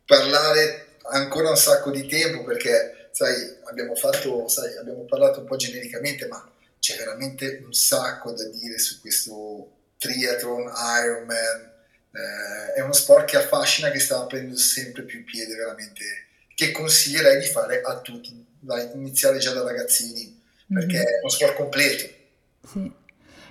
[0.05, 5.57] parlare ancora un sacco di tempo perché, sai, abbiamo fatto, sai, abbiamo parlato un po'
[5.57, 6.49] genericamente, ma
[6.79, 10.71] c'è veramente un sacco da dire su questo triathlon,
[11.03, 11.75] Ironman,
[12.11, 16.03] eh, è uno sport che affascina, che sta prendendo sempre più piede veramente,
[16.55, 21.05] che consiglierei di fare a tutti, da iniziare già da ragazzini, perché mm-hmm.
[21.05, 22.09] è uno sport completo.
[22.71, 22.91] Sì.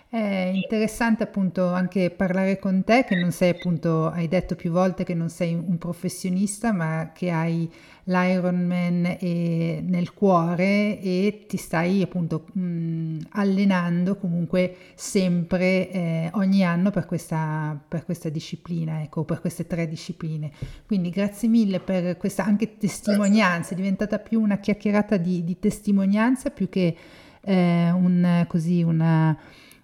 [0.08, 5.02] È interessante appunto anche parlare con te, che non sei appunto, hai detto più volte
[5.02, 7.68] che non sei un professionista, ma che hai
[8.04, 17.04] l'Ironman nel cuore e ti stai appunto mh, allenando comunque sempre eh, ogni anno per
[17.04, 20.52] questa, per questa disciplina, ecco, per queste tre discipline.
[20.86, 26.50] Quindi grazie mille per questa anche testimonianza, è diventata più una chiacchierata di, di testimonianza
[26.50, 26.96] più che
[27.40, 29.36] eh, un, così una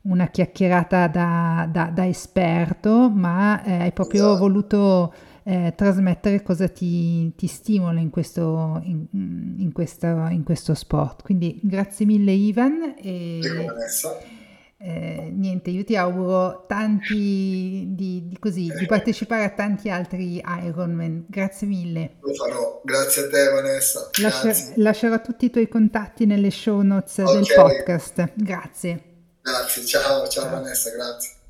[0.02, 4.38] una chiacchierata da, da, da esperto, ma eh, hai proprio esatto.
[4.38, 9.06] voluto eh, trasmettere cosa ti, ti stimola in questo, in,
[9.58, 11.22] in, questo, in questo, sport.
[11.22, 12.94] Quindi grazie mille Ivan.
[13.00, 13.40] E,
[14.84, 21.26] eh, niente, io ti auguro tanti di, di, così, di partecipare a tanti altri Ironman.
[21.28, 22.16] Grazie mille.
[22.20, 24.10] Lo farò, grazie a te Vanessa.
[24.20, 27.34] Lascia, lascerò tutti i tuoi contatti nelle show notes okay.
[27.34, 28.32] del podcast.
[28.34, 29.11] Grazie.
[29.42, 30.48] Grazie, ciao, ciao.
[30.50, 31.41] Vanessa, grazie.